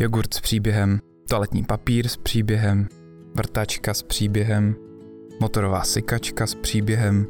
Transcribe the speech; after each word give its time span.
jogurt 0.00 0.34
s 0.34 0.40
příběhem, 0.40 1.00
toaletní 1.28 1.64
papír 1.64 2.08
s 2.08 2.16
příběhem, 2.16 2.88
vrtačka 3.34 3.94
s 3.94 4.02
příběhem, 4.02 4.76
motorová 5.40 5.84
sykačka 5.84 6.46
s 6.46 6.54
příběhem. 6.54 7.26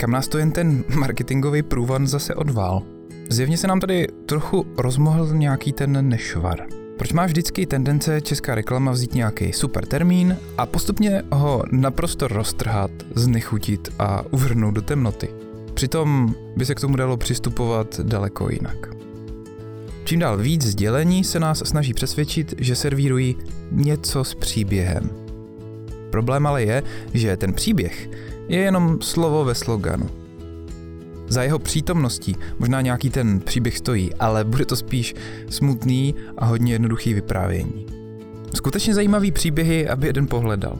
Kam 0.00 0.10
nás 0.10 0.28
to 0.28 0.38
jen 0.38 0.52
ten 0.52 0.84
marketingový 0.98 1.62
průvan 1.62 2.06
zase 2.06 2.34
odval? 2.34 2.82
Zjevně 3.30 3.56
se 3.56 3.66
nám 3.66 3.80
tady 3.80 4.06
trochu 4.26 4.66
rozmohl 4.78 5.28
nějaký 5.34 5.72
ten 5.72 6.08
nešvar. 6.08 6.66
Proč 6.98 7.12
má 7.12 7.26
vždycky 7.26 7.66
tendence 7.66 8.20
česká 8.20 8.54
reklama 8.54 8.92
vzít 8.92 9.14
nějaký 9.14 9.52
super 9.52 9.86
termín 9.86 10.36
a 10.58 10.66
postupně 10.66 11.22
ho 11.32 11.62
naprosto 11.72 12.28
roztrhat, 12.28 12.90
znechutit 13.14 13.88
a 13.98 14.22
uvrhnout 14.32 14.74
do 14.74 14.82
temnoty? 14.82 15.28
Přitom 15.74 16.34
by 16.56 16.64
se 16.64 16.74
k 16.74 16.80
tomu 16.80 16.96
dalo 16.96 17.16
přistupovat 17.16 18.00
daleko 18.00 18.50
jinak. 18.50 18.96
Čím 20.06 20.20
dál 20.20 20.38
víc 20.38 20.66
sdělení 20.66 21.24
se 21.24 21.40
nás 21.40 21.62
snaží 21.64 21.94
přesvědčit, 21.94 22.54
že 22.58 22.76
servírují 22.76 23.36
něco 23.70 24.24
s 24.24 24.34
příběhem. 24.34 25.10
Problém 26.10 26.46
ale 26.46 26.62
je, 26.62 26.82
že 27.14 27.36
ten 27.36 27.52
příběh 27.52 28.10
je 28.48 28.58
jenom 28.58 28.98
slovo 29.00 29.44
ve 29.44 29.54
sloganu. 29.54 30.10
Za 31.28 31.42
jeho 31.42 31.58
přítomností 31.58 32.36
možná 32.58 32.80
nějaký 32.80 33.10
ten 33.10 33.40
příběh 33.40 33.78
stojí, 33.78 34.14
ale 34.14 34.44
bude 34.44 34.64
to 34.64 34.76
spíš 34.76 35.14
smutný 35.50 36.14
a 36.38 36.44
hodně 36.44 36.72
jednoduchý 36.72 37.14
vyprávění. 37.14 37.86
Skutečně 38.54 38.94
zajímavý 38.94 39.30
příběhy, 39.32 39.88
aby 39.88 40.06
jeden 40.06 40.26
pohledal. 40.26 40.78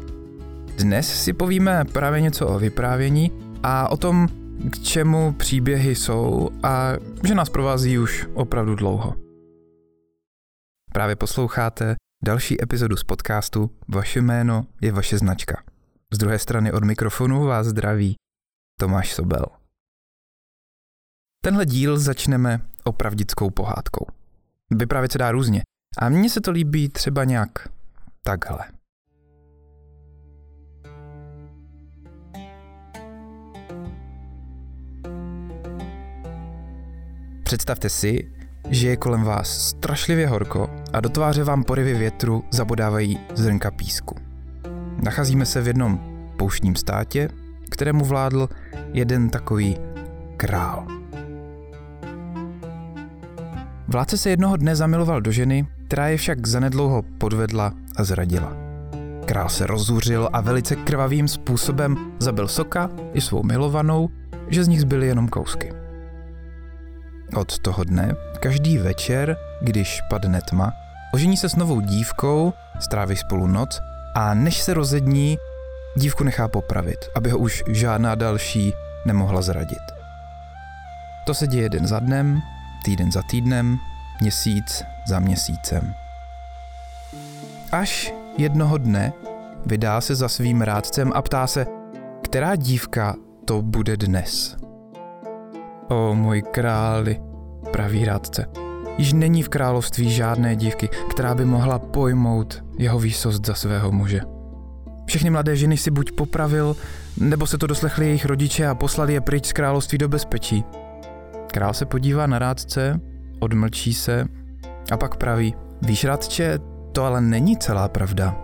Dnes 0.77 1.23
si 1.23 1.33
povíme 1.33 1.85
právě 1.93 2.21
něco 2.21 2.47
o 2.47 2.59
vyprávění 2.59 3.33
a 3.63 3.88
o 3.88 3.97
tom, 3.97 4.29
k 4.73 4.83
čemu 4.83 5.33
příběhy 5.33 5.95
jsou 5.95 6.51
a 6.62 6.92
že 7.27 7.34
nás 7.34 7.48
provází 7.48 7.98
už 7.98 8.27
opravdu 8.34 8.74
dlouho. 8.74 9.15
Právě 10.92 11.16
posloucháte 11.16 11.96
další 12.24 12.62
epizodu 12.62 12.96
z 12.96 13.05
podcastu 13.05 13.70
Vaše 13.88 14.20
jméno 14.20 14.66
je 14.80 14.93
vaše 14.93 15.18
značka. 15.18 15.63
Z 16.13 16.18
druhé 16.18 16.38
strany 16.38 16.73
od 16.73 16.85
mikrofonu 16.85 17.45
vás 17.45 17.66
zdraví 17.66 18.15
Tomáš 18.80 19.15
Sobel. 19.15 19.46
Tenhle 21.45 21.66
díl 21.66 21.98
začneme 21.98 22.60
opravdickou 22.85 23.51
pohádkou. 23.51 24.07
Vyprávět 24.70 25.13
se 25.13 25.18
dá 25.18 25.32
různě 25.32 25.63
a 25.98 26.09
mně 26.09 26.30
se 26.30 26.41
to 26.41 26.51
líbí 26.51 26.88
třeba 26.88 27.24
nějak 27.24 27.68
takhle. 28.23 28.76
Představte 37.47 37.89
si, 37.89 38.30
že 38.71 38.89
je 38.89 38.97
kolem 38.97 39.23
vás 39.23 39.69
strašlivě 39.69 40.29
horko 40.29 40.71
a 40.93 41.01
do 41.01 41.09
tváře 41.09 41.45
vám 41.45 41.65
porivy 41.65 41.95
větru 41.95 42.45
zabodávají 42.51 43.19
zrnka 43.35 43.71
písku. 43.71 44.15
Nacházíme 45.03 45.47
se 45.47 45.61
v 45.61 45.66
jednom 45.66 46.01
pouštním 46.37 46.77
státě, 46.77 47.29
kterému 47.71 48.05
vládl 48.05 48.49
jeden 48.93 49.30
takový 49.30 49.77
král. 50.37 50.87
Vládce 53.88 54.19
se 54.19 54.31
jednoho 54.31 54.57
dne 54.57 54.77
zamiloval 54.77 55.21
do 55.21 55.33
ženy, 55.33 55.66
která 55.87 56.09
je 56.09 56.16
však 56.16 56.47
zanedlouho 56.47 57.03
podvedla 57.03 57.73
a 57.97 58.05
zradila. 58.05 58.57
Král 59.25 59.49
se 59.49 59.66
rozuřil 59.66 60.29
a 60.33 60.41
velice 60.41 60.77
krvavým 60.77 61.29
způsobem 61.29 61.97
zabil 62.19 62.49
soka 62.49 62.91
i 63.13 63.21
svou 63.21 63.43
milovanou, 63.43 64.09
že 64.49 64.65
z 64.65 64.69
nich 64.69 64.81
zbyly 64.81 65.06
jenom 65.06 65.28
kousky. 65.28 65.85
Od 67.34 67.59
toho 67.59 67.84
dne, 67.84 68.15
každý 68.41 68.78
večer, 68.78 69.37
když 69.60 70.00
padne 70.10 70.41
tma, 70.41 70.72
ožení 71.15 71.37
se 71.37 71.49
s 71.49 71.56
novou 71.56 71.81
dívkou, 71.81 72.53
stráví 72.81 73.16
spolu 73.16 73.47
noc 73.47 73.81
a 74.15 74.34
než 74.34 74.62
se 74.62 74.75
rozední, 74.75 75.38
dívku 75.97 76.25
nechá 76.25 76.49
popravit, 76.49 76.99
aby 77.15 77.31
ho 77.31 77.38
už 77.38 77.65
žádná 77.69 78.15
další 78.15 78.72
nemohla 79.06 79.42
zradit. 79.42 79.82
To 81.26 81.34
se 81.34 81.47
děje 81.47 81.69
den 81.69 81.87
za 81.87 82.00
dnem, 82.00 82.41
týden 82.84 83.12
za 83.12 83.22
týdnem, 83.22 83.78
měsíc 84.20 84.84
za 85.06 85.20
měsícem. 85.20 85.94
Až 87.72 88.12
jednoho 88.38 88.78
dne 88.78 89.12
vydá 89.66 90.00
se 90.00 90.14
za 90.14 90.28
svým 90.28 90.62
rádcem 90.62 91.12
a 91.14 91.22
ptá 91.22 91.47
se, 91.47 91.66
která 92.25 92.56
dívka 92.56 93.14
to 93.44 93.62
bude 93.62 93.97
dnes. 93.97 94.56
O 95.88 96.14
můj 96.14 96.42
králi, 96.42 97.20
praví 97.72 98.04
rádce. 98.04 98.47
Již 98.98 99.12
není 99.12 99.42
v 99.42 99.48
království 99.48 100.10
žádné 100.10 100.56
dívky, 100.56 100.88
která 101.10 101.34
by 101.34 101.44
mohla 101.44 101.78
pojmout 101.78 102.64
jeho 102.78 102.98
výsost 102.98 103.47
za 103.47 103.54
svého 103.54 103.92
muže. 103.92 104.20
Všechny 105.06 105.30
mladé 105.30 105.56
ženy 105.56 105.76
si 105.76 105.91
buď 105.91 106.12
popravil, 106.12 106.76
nebo 107.16 107.46
se 107.46 107.58
to 107.58 107.66
doslechli 107.66 108.06
jejich 108.06 108.25
rodiče 108.25 108.66
a 108.66 108.75
poslali 108.75 109.12
je 109.12 109.20
pryč 109.20 109.46
z 109.46 109.52
království 109.52 109.98
do 109.98 110.08
bezpečí. 110.08 110.64
Král 111.46 111.75
se 111.75 111.86
podívá 111.86 112.26
na 112.26 112.38
rádce, 112.38 113.00
odmlčí 113.41 113.94
se 113.94 114.25
a 114.92 114.96
pak 114.96 115.16
praví, 115.16 115.54
víš 115.82 116.04
rádče, 116.04 116.58
to 116.92 117.04
ale 117.04 117.20
není 117.20 117.56
celá 117.56 117.88
pravda. 117.88 118.36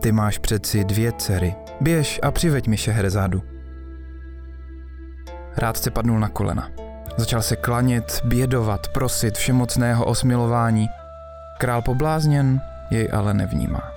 Ty 0.00 0.12
máš 0.12 0.38
přeci 0.38 0.84
dvě 0.84 1.12
dcery. 1.12 1.54
Běž 1.80 2.20
a 2.22 2.30
přiveď 2.30 2.68
mi 2.68 2.76
Šehrezádu. 2.76 3.42
Rádce 5.56 5.90
padnul 5.90 6.20
na 6.20 6.28
kolena. 6.28 6.70
Začal 7.16 7.42
se 7.42 7.56
klanět, 7.56 8.20
bědovat, 8.24 8.88
prosit 8.88 9.38
všemocného 9.38 10.04
osmilování. 10.04 10.88
Král 11.58 11.82
poblázněn 11.82 12.60
jej 12.90 13.08
ale 13.12 13.34
nevnímá. 13.34 13.92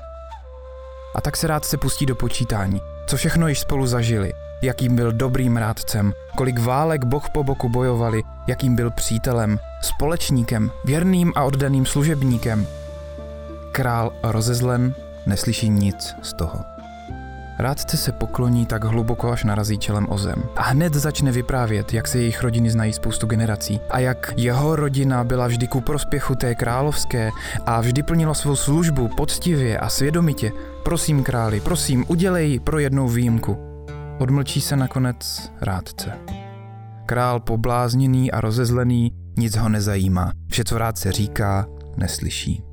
A 1.15 1.21
tak 1.21 1.37
se 1.37 1.47
rád 1.47 1.65
se 1.65 1.77
pustí 1.77 2.05
do 2.05 2.15
počítání, 2.15 2.81
co 3.07 3.17
všechno 3.17 3.47
již 3.47 3.59
spolu 3.59 3.87
zažili, 3.87 4.33
jakým 4.61 4.95
byl 4.95 5.11
dobrým 5.11 5.57
rádcem, 5.57 6.13
kolik 6.35 6.59
válek 6.59 7.03
boh 7.05 7.29
po 7.29 7.43
boku 7.43 7.69
bojovali, 7.69 8.23
jakým 8.47 8.75
byl 8.75 8.91
přítelem, 8.91 9.59
společníkem, 9.81 10.71
věrným 10.85 11.33
a 11.35 11.43
oddaným 11.43 11.85
služebníkem. 11.85 12.67
Král 13.71 14.11
rozezlen 14.23 14.95
neslyší 15.25 15.69
nic 15.69 16.15
z 16.21 16.33
toho. 16.33 16.72
Rádce 17.59 17.97
se 17.97 18.11
pokloní 18.11 18.65
tak 18.65 18.83
hluboko, 18.83 19.31
až 19.31 19.43
narazí 19.43 19.77
čelem 19.77 20.07
o 20.09 20.17
zem. 20.17 20.43
A 20.55 20.63
hned 20.63 20.93
začne 20.93 21.31
vyprávět, 21.31 21.93
jak 21.93 22.07
se 22.07 22.17
jejich 22.17 22.43
rodiny 22.43 22.69
znají 22.69 22.93
spoustu 22.93 23.27
generací 23.27 23.79
a 23.89 23.99
jak 23.99 24.33
jeho 24.37 24.75
rodina 24.75 25.23
byla 25.23 25.47
vždy 25.47 25.67
ku 25.67 25.81
prospěchu 25.81 26.35
té 26.35 26.55
královské 26.55 27.31
a 27.65 27.81
vždy 27.81 28.03
plnila 28.03 28.33
svou 28.33 28.55
službu 28.55 29.07
poctivě 29.07 29.77
a 29.77 29.89
svědomitě. 29.89 30.51
Prosím 30.83 31.23
králi, 31.23 31.59
prosím, 31.61 32.05
udělej 32.07 32.59
pro 32.59 32.79
jednou 32.79 33.07
výjimku. 33.07 33.57
Odmlčí 34.19 34.61
se 34.61 34.75
nakonec 34.75 35.51
rádce. 35.61 36.11
Král 37.05 37.39
poblázněný 37.39 38.31
a 38.31 38.41
rozezlený, 38.41 39.11
nic 39.37 39.55
ho 39.57 39.69
nezajímá. 39.69 40.31
Vše, 40.49 40.63
co 40.63 40.77
rádce 40.77 41.11
říká, 41.11 41.65
neslyší. 41.97 42.72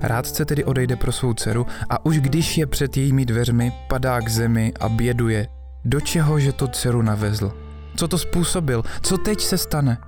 Rádce 0.00 0.44
tedy 0.44 0.64
odejde 0.64 0.96
pro 0.96 1.12
svou 1.12 1.34
dceru 1.34 1.66
a 1.90 2.06
už 2.06 2.20
když 2.20 2.58
je 2.58 2.66
před 2.66 2.96
jejími 2.96 3.26
dveřmi, 3.26 3.72
padá 3.88 4.20
k 4.20 4.28
zemi 4.28 4.72
a 4.80 4.88
běduje, 4.88 5.46
do 5.84 6.00
čeho 6.00 6.38
že 6.38 6.52
to 6.52 6.68
dceru 6.68 7.02
navezl. 7.02 7.52
Co 7.96 8.08
to 8.08 8.18
způsobil? 8.18 8.82
Co 9.02 9.18
teď 9.18 9.40
se 9.40 9.58
stane? 9.58 9.98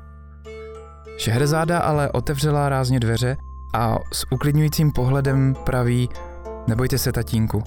Šehrezáda 1.19 1.78
ale 1.78 2.10
otevřela 2.10 2.69
rázně 2.69 3.00
dveře 3.00 3.37
a 3.75 3.97
s 4.12 4.32
uklidňujícím 4.32 4.93
pohledem 4.93 5.54
praví 5.65 6.09
Nebojte 6.69 6.98
se, 6.98 7.12
tatínku. 7.12 7.62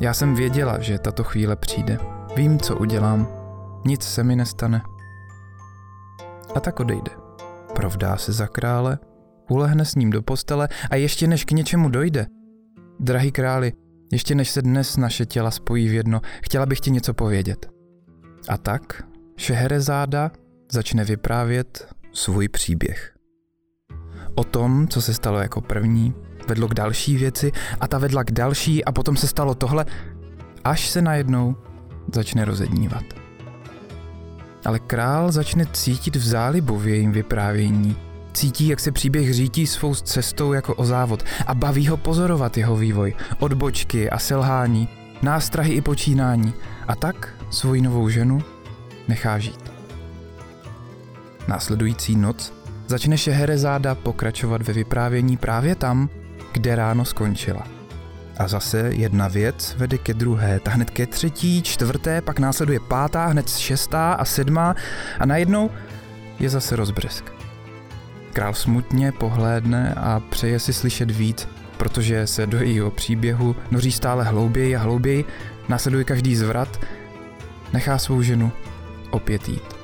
Já 0.00 0.14
jsem 0.14 0.34
věděla, 0.34 0.80
že 0.80 0.98
tato 0.98 1.24
chvíle 1.24 1.56
přijde. 1.56 1.98
Vím, 2.36 2.58
co 2.58 2.76
udělám. 2.76 3.28
Nic 3.84 4.02
se 4.02 4.24
mi 4.24 4.36
nestane. 4.36 4.82
A 6.54 6.60
tak 6.60 6.80
odejde. 6.80 7.10
Provdá 7.74 8.16
se 8.16 8.32
za 8.32 8.46
krále 8.46 8.98
ulehne 9.52 9.84
s 9.84 9.94
ním 9.94 10.10
do 10.10 10.22
postele 10.22 10.68
a 10.90 10.96
ještě 10.96 11.26
než 11.26 11.44
k 11.44 11.50
něčemu 11.50 11.88
dojde. 11.88 12.26
Drahý 13.00 13.32
králi, 13.32 13.72
ještě 14.12 14.34
než 14.34 14.50
se 14.50 14.62
dnes 14.62 14.96
naše 14.96 15.26
těla 15.26 15.50
spojí 15.50 15.88
v 15.88 15.92
jedno, 15.92 16.20
chtěla 16.42 16.66
bych 16.66 16.80
ti 16.80 16.90
něco 16.90 17.14
povědět. 17.14 17.70
A 18.48 18.58
tak 18.58 19.02
Šeherezáda 19.36 20.30
začne 20.72 21.04
vyprávět 21.04 21.88
svůj 22.12 22.48
příběh. 22.48 23.14
O 24.34 24.44
tom, 24.44 24.88
co 24.88 25.02
se 25.02 25.14
stalo 25.14 25.38
jako 25.38 25.60
první, 25.60 26.14
vedlo 26.48 26.68
k 26.68 26.74
další 26.74 27.16
věci 27.16 27.52
a 27.80 27.88
ta 27.88 27.98
vedla 27.98 28.24
k 28.24 28.30
další 28.30 28.84
a 28.84 28.92
potom 28.92 29.16
se 29.16 29.26
stalo 29.26 29.54
tohle, 29.54 29.86
až 30.64 30.90
se 30.90 31.02
najednou 31.02 31.56
začne 32.14 32.44
rozednívat. 32.44 33.04
Ale 34.64 34.78
král 34.78 35.32
začne 35.32 35.66
cítit 35.66 36.16
v 36.16 36.26
zálibu 36.26 36.78
v 36.78 36.88
jejím 36.88 37.12
vyprávění 37.12 37.96
Cítí, 38.32 38.68
jak 38.68 38.80
se 38.80 38.92
příběh 38.92 39.34
řítí 39.34 39.66
svou 39.66 39.94
cestou 39.94 40.52
jako 40.52 40.74
o 40.74 40.84
závod 40.84 41.24
a 41.46 41.54
baví 41.54 41.88
ho 41.88 41.96
pozorovat 41.96 42.56
jeho 42.56 42.76
vývoj, 42.76 43.14
odbočky 43.38 44.10
a 44.10 44.18
selhání, 44.18 44.88
nástrahy 45.22 45.72
i 45.72 45.80
počínání 45.80 46.54
a 46.88 46.96
tak 46.96 47.34
svoji 47.50 47.82
novou 47.82 48.08
ženu 48.08 48.42
nechá 49.08 49.38
žít. 49.38 49.72
Následující 51.48 52.16
noc 52.16 52.52
začne 52.86 53.18
Šeherezáda 53.18 53.94
pokračovat 53.94 54.62
ve 54.62 54.72
vyprávění 54.72 55.36
právě 55.36 55.74
tam, 55.74 56.08
kde 56.52 56.76
ráno 56.76 57.04
skončila. 57.04 57.66
A 58.38 58.48
zase 58.48 58.78
jedna 58.78 59.28
věc 59.28 59.74
vede 59.78 59.98
ke 59.98 60.14
druhé, 60.14 60.60
ta 60.60 60.70
hned 60.70 60.90
ke 60.90 61.06
třetí, 61.06 61.62
čtvrté, 61.62 62.20
pak 62.20 62.38
následuje 62.38 62.80
pátá, 62.80 63.26
hned 63.26 63.50
šestá 63.50 64.12
a 64.12 64.24
sedmá 64.24 64.74
a 65.18 65.26
najednou 65.26 65.70
je 66.40 66.48
zase 66.50 66.76
rozbřesk. 66.76 67.41
Král 68.32 68.54
smutně 68.54 69.12
pohlédne 69.12 69.94
a 69.96 70.20
přeje 70.30 70.58
si 70.58 70.72
slyšet 70.72 71.10
víc, 71.10 71.48
protože 71.76 72.26
se 72.26 72.46
do 72.46 72.58
jejího 72.58 72.90
příběhu 72.90 73.56
noří 73.70 73.92
stále 73.92 74.24
hlouběji 74.24 74.76
a 74.76 74.80
hlouběji, 74.80 75.24
následuje 75.68 76.04
každý 76.04 76.36
zvrat, 76.36 76.80
nechá 77.72 77.98
svou 77.98 78.22
ženu 78.22 78.52
opět 79.10 79.48
jít. 79.48 79.76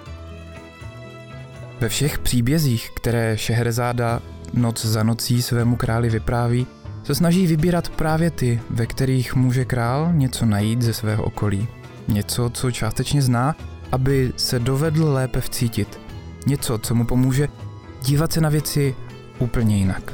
Ve 1.80 1.88
všech 1.88 2.18
příbězích, 2.18 2.90
které 2.90 3.38
Šehrezáda 3.38 4.22
noc 4.54 4.84
za 4.84 5.02
nocí 5.02 5.42
svému 5.42 5.76
králi 5.76 6.08
vypráví, 6.10 6.66
se 7.04 7.14
snaží 7.14 7.46
vybírat 7.46 7.88
právě 7.88 8.30
ty, 8.30 8.60
ve 8.70 8.86
kterých 8.86 9.34
může 9.34 9.64
král 9.64 10.12
něco 10.12 10.46
najít 10.46 10.82
ze 10.82 10.92
svého 10.92 11.24
okolí. 11.24 11.68
Něco, 12.08 12.50
co 12.50 12.70
částečně 12.70 13.22
zná, 13.22 13.56
aby 13.92 14.32
se 14.36 14.58
dovedl 14.58 15.12
lépe 15.12 15.40
vcítit. 15.40 16.00
Něco, 16.46 16.78
co 16.78 16.94
mu 16.94 17.06
pomůže 17.06 17.48
dívat 18.02 18.32
se 18.32 18.40
na 18.40 18.48
věci 18.48 18.94
úplně 19.38 19.76
jinak. 19.76 20.12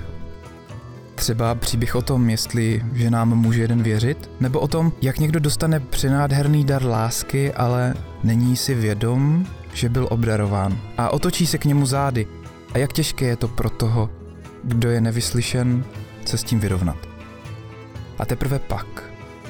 Třeba 1.14 1.54
příběh 1.54 1.94
o 1.94 2.02
tom, 2.02 2.30
jestli 2.30 2.82
že 2.92 3.10
nám 3.10 3.38
může 3.38 3.60
jeden 3.60 3.82
věřit, 3.82 4.30
nebo 4.40 4.60
o 4.60 4.68
tom, 4.68 4.92
jak 5.02 5.18
někdo 5.18 5.40
dostane 5.40 5.80
přenádherný 5.80 6.64
dar 6.64 6.84
lásky, 6.84 7.52
ale 7.52 7.94
není 8.22 8.56
si 8.56 8.74
vědom, 8.74 9.46
že 9.74 9.88
byl 9.88 10.08
obdarován 10.10 10.78
a 10.98 11.10
otočí 11.10 11.46
se 11.46 11.58
k 11.58 11.64
němu 11.64 11.86
zády. 11.86 12.26
A 12.74 12.78
jak 12.78 12.92
těžké 12.92 13.24
je 13.24 13.36
to 13.36 13.48
pro 13.48 13.70
toho, 13.70 14.10
kdo 14.64 14.90
je 14.90 15.00
nevyslyšen, 15.00 15.84
se 16.24 16.38
s 16.38 16.44
tím 16.44 16.60
vyrovnat. 16.60 16.96
A 18.18 18.26
teprve 18.26 18.58
pak, 18.58 19.02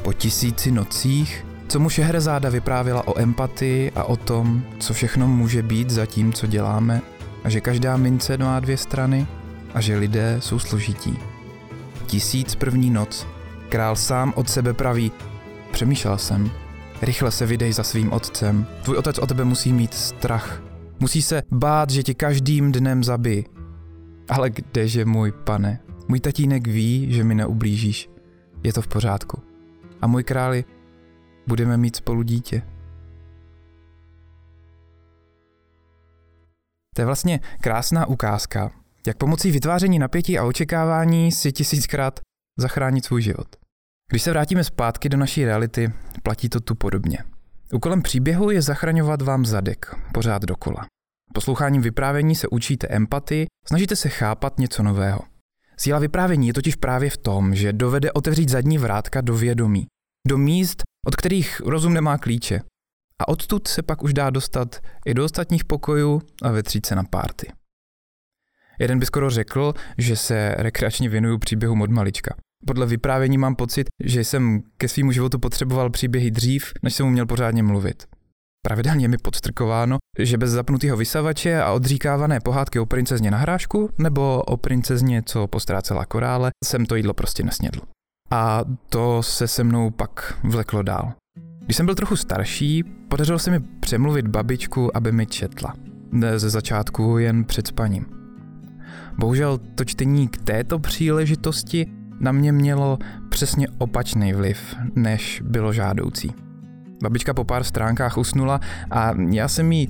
po 0.02 0.12
tisíci 0.12 0.70
nocích, 0.70 1.46
co 1.68 1.80
mu 1.80 1.88
Šehrezáda 1.88 2.48
vyprávěla 2.48 3.08
o 3.08 3.18
empatii 3.20 3.90
a 3.90 4.04
o 4.04 4.16
tom, 4.16 4.62
co 4.78 4.94
všechno 4.94 5.28
může 5.28 5.62
být 5.62 5.90
za 5.90 6.06
tím, 6.06 6.32
co 6.32 6.46
děláme, 6.46 7.02
a 7.44 7.48
že 7.48 7.60
každá 7.60 7.96
mince 7.96 8.38
má 8.38 8.60
dvě 8.60 8.76
strany 8.76 9.26
a 9.74 9.80
že 9.80 9.96
lidé 9.96 10.36
jsou 10.40 10.58
složití. 10.58 11.18
Tisíc 12.06 12.54
první 12.54 12.90
noc. 12.90 13.26
Král 13.68 13.96
sám 13.96 14.32
od 14.36 14.50
sebe 14.50 14.74
praví, 14.74 15.12
přemýšlel 15.72 16.18
jsem, 16.18 16.50
rychle 17.02 17.30
se 17.30 17.46
vydej 17.46 17.72
za 17.72 17.82
svým 17.82 18.12
otcem. 18.12 18.66
Tvůj 18.82 18.96
otec 18.96 19.18
o 19.18 19.26
tebe 19.26 19.44
musí 19.44 19.72
mít 19.72 19.94
strach. 19.94 20.62
Musí 21.00 21.22
se 21.22 21.42
bát, 21.50 21.90
že 21.90 22.02
tě 22.02 22.14
každým 22.14 22.72
dnem 22.72 23.04
zabij. 23.04 23.44
Ale 24.28 24.50
kdeže 24.50 25.04
můj 25.04 25.32
pane? 25.32 25.80
Můj 26.08 26.20
tatínek 26.20 26.66
ví, 26.66 27.12
že 27.12 27.24
mi 27.24 27.34
neublížíš. 27.34 28.10
Je 28.62 28.72
to 28.72 28.82
v 28.82 28.88
pořádku. 28.88 29.42
A 30.02 30.06
můj 30.06 30.24
králi, 30.24 30.64
budeme 31.46 31.76
mít 31.76 31.96
spolu 31.96 32.22
dítě. 32.22 32.62
To 36.94 37.02
je 37.02 37.06
vlastně 37.06 37.40
krásná 37.60 38.06
ukázka, 38.06 38.70
jak 39.06 39.16
pomocí 39.16 39.50
vytváření 39.50 39.98
napětí 39.98 40.38
a 40.38 40.44
očekávání 40.44 41.32
si 41.32 41.52
tisíckrát 41.52 42.20
zachránit 42.58 43.04
svůj 43.04 43.22
život. 43.22 43.56
Když 44.10 44.22
se 44.22 44.30
vrátíme 44.30 44.64
zpátky 44.64 45.08
do 45.08 45.16
naší 45.16 45.44
reality, 45.44 45.92
platí 46.22 46.48
to 46.48 46.60
tu 46.60 46.74
podobně. 46.74 47.18
Úkolem 47.72 48.02
příběhu 48.02 48.50
je 48.50 48.62
zachraňovat 48.62 49.22
vám 49.22 49.46
zadek, 49.46 49.94
pořád 50.12 50.42
dokola. 50.42 50.86
Posloucháním 51.34 51.82
vyprávění 51.82 52.34
se 52.34 52.48
učíte 52.48 52.86
empatii, 52.90 53.46
snažíte 53.68 53.96
se 53.96 54.08
chápat 54.08 54.58
něco 54.58 54.82
nového. 54.82 55.20
Síla 55.76 55.98
vyprávění 55.98 56.46
je 56.46 56.52
totiž 56.52 56.76
právě 56.76 57.10
v 57.10 57.16
tom, 57.16 57.54
že 57.54 57.72
dovede 57.72 58.12
otevřít 58.12 58.48
zadní 58.48 58.78
vrátka 58.78 59.20
do 59.20 59.36
vědomí, 59.36 59.86
do 60.28 60.38
míst, 60.38 60.82
od 61.06 61.16
kterých 61.16 61.60
rozum 61.60 61.94
nemá 61.94 62.18
klíče. 62.18 62.60
A 63.22 63.28
odtud 63.28 63.68
se 63.68 63.82
pak 63.82 64.02
už 64.02 64.14
dá 64.14 64.30
dostat 64.30 64.80
i 65.06 65.14
do 65.14 65.24
ostatních 65.24 65.64
pokojů 65.64 66.22
a 66.42 66.50
vetřít 66.50 66.86
se 66.86 66.94
na 66.94 67.04
párty. 67.04 67.52
Jeden 68.78 68.98
by 68.98 69.06
skoro 69.06 69.30
řekl, 69.30 69.74
že 69.98 70.16
se 70.16 70.54
rekreačně 70.58 71.08
věnuju 71.08 71.38
příběhu 71.38 71.82
od 71.82 71.90
malička. 71.90 72.34
Podle 72.66 72.86
vyprávění 72.86 73.38
mám 73.38 73.56
pocit, 73.56 73.86
že 74.04 74.24
jsem 74.24 74.62
ke 74.76 74.88
svýmu 74.88 75.12
životu 75.12 75.38
potřeboval 75.38 75.90
příběhy 75.90 76.30
dřív, 76.30 76.72
než 76.82 76.94
jsem 76.94 77.06
uměl 77.06 77.26
pořádně 77.26 77.62
mluvit. 77.62 78.04
Pravidelně 78.66 79.08
mi 79.08 79.18
podstrkováno, 79.18 79.96
že 80.18 80.38
bez 80.38 80.50
zapnutého 80.50 80.96
vysavače 80.96 81.62
a 81.62 81.72
odříkávané 81.72 82.40
pohádky 82.40 82.78
o 82.78 82.86
princezně 82.86 83.30
na 83.30 83.38
hrášku 83.38 83.90
nebo 83.98 84.42
o 84.42 84.56
princezně, 84.56 85.22
co 85.26 85.46
postrácela 85.46 86.06
korále, 86.06 86.50
jsem 86.64 86.86
to 86.86 86.96
jídlo 86.96 87.14
prostě 87.14 87.42
nesnědl. 87.42 87.80
A 88.30 88.60
to 88.88 89.22
se 89.22 89.48
se 89.48 89.64
mnou 89.64 89.90
pak 89.90 90.38
vleklo 90.44 90.82
dál. 90.82 91.12
Když 91.64 91.76
jsem 91.76 91.86
byl 91.86 91.94
trochu 91.94 92.16
starší, 92.16 92.84
podařilo 93.08 93.38
se 93.38 93.50
mi 93.50 93.60
přemluvit 93.80 94.28
babičku, 94.28 94.96
aby 94.96 95.12
mi 95.12 95.26
četla. 95.26 95.74
Ze 96.36 96.50
začátku 96.50 97.18
jen 97.18 97.44
před 97.44 97.66
spaním. 97.66 98.06
Bohužel 99.18 99.58
to 99.58 99.84
čtení 99.84 100.28
k 100.28 100.36
této 100.36 100.78
příležitosti 100.78 101.86
na 102.20 102.32
mě 102.32 102.52
mělo 102.52 102.98
přesně 103.28 103.68
opačný 103.78 104.32
vliv, 104.32 104.76
než 104.94 105.42
bylo 105.44 105.72
žádoucí. 105.72 106.34
Babička 107.02 107.34
po 107.34 107.44
pár 107.44 107.64
stránkách 107.64 108.18
usnula 108.18 108.60
a 108.90 109.12
já 109.30 109.48
jsem 109.48 109.72
jí 109.72 109.88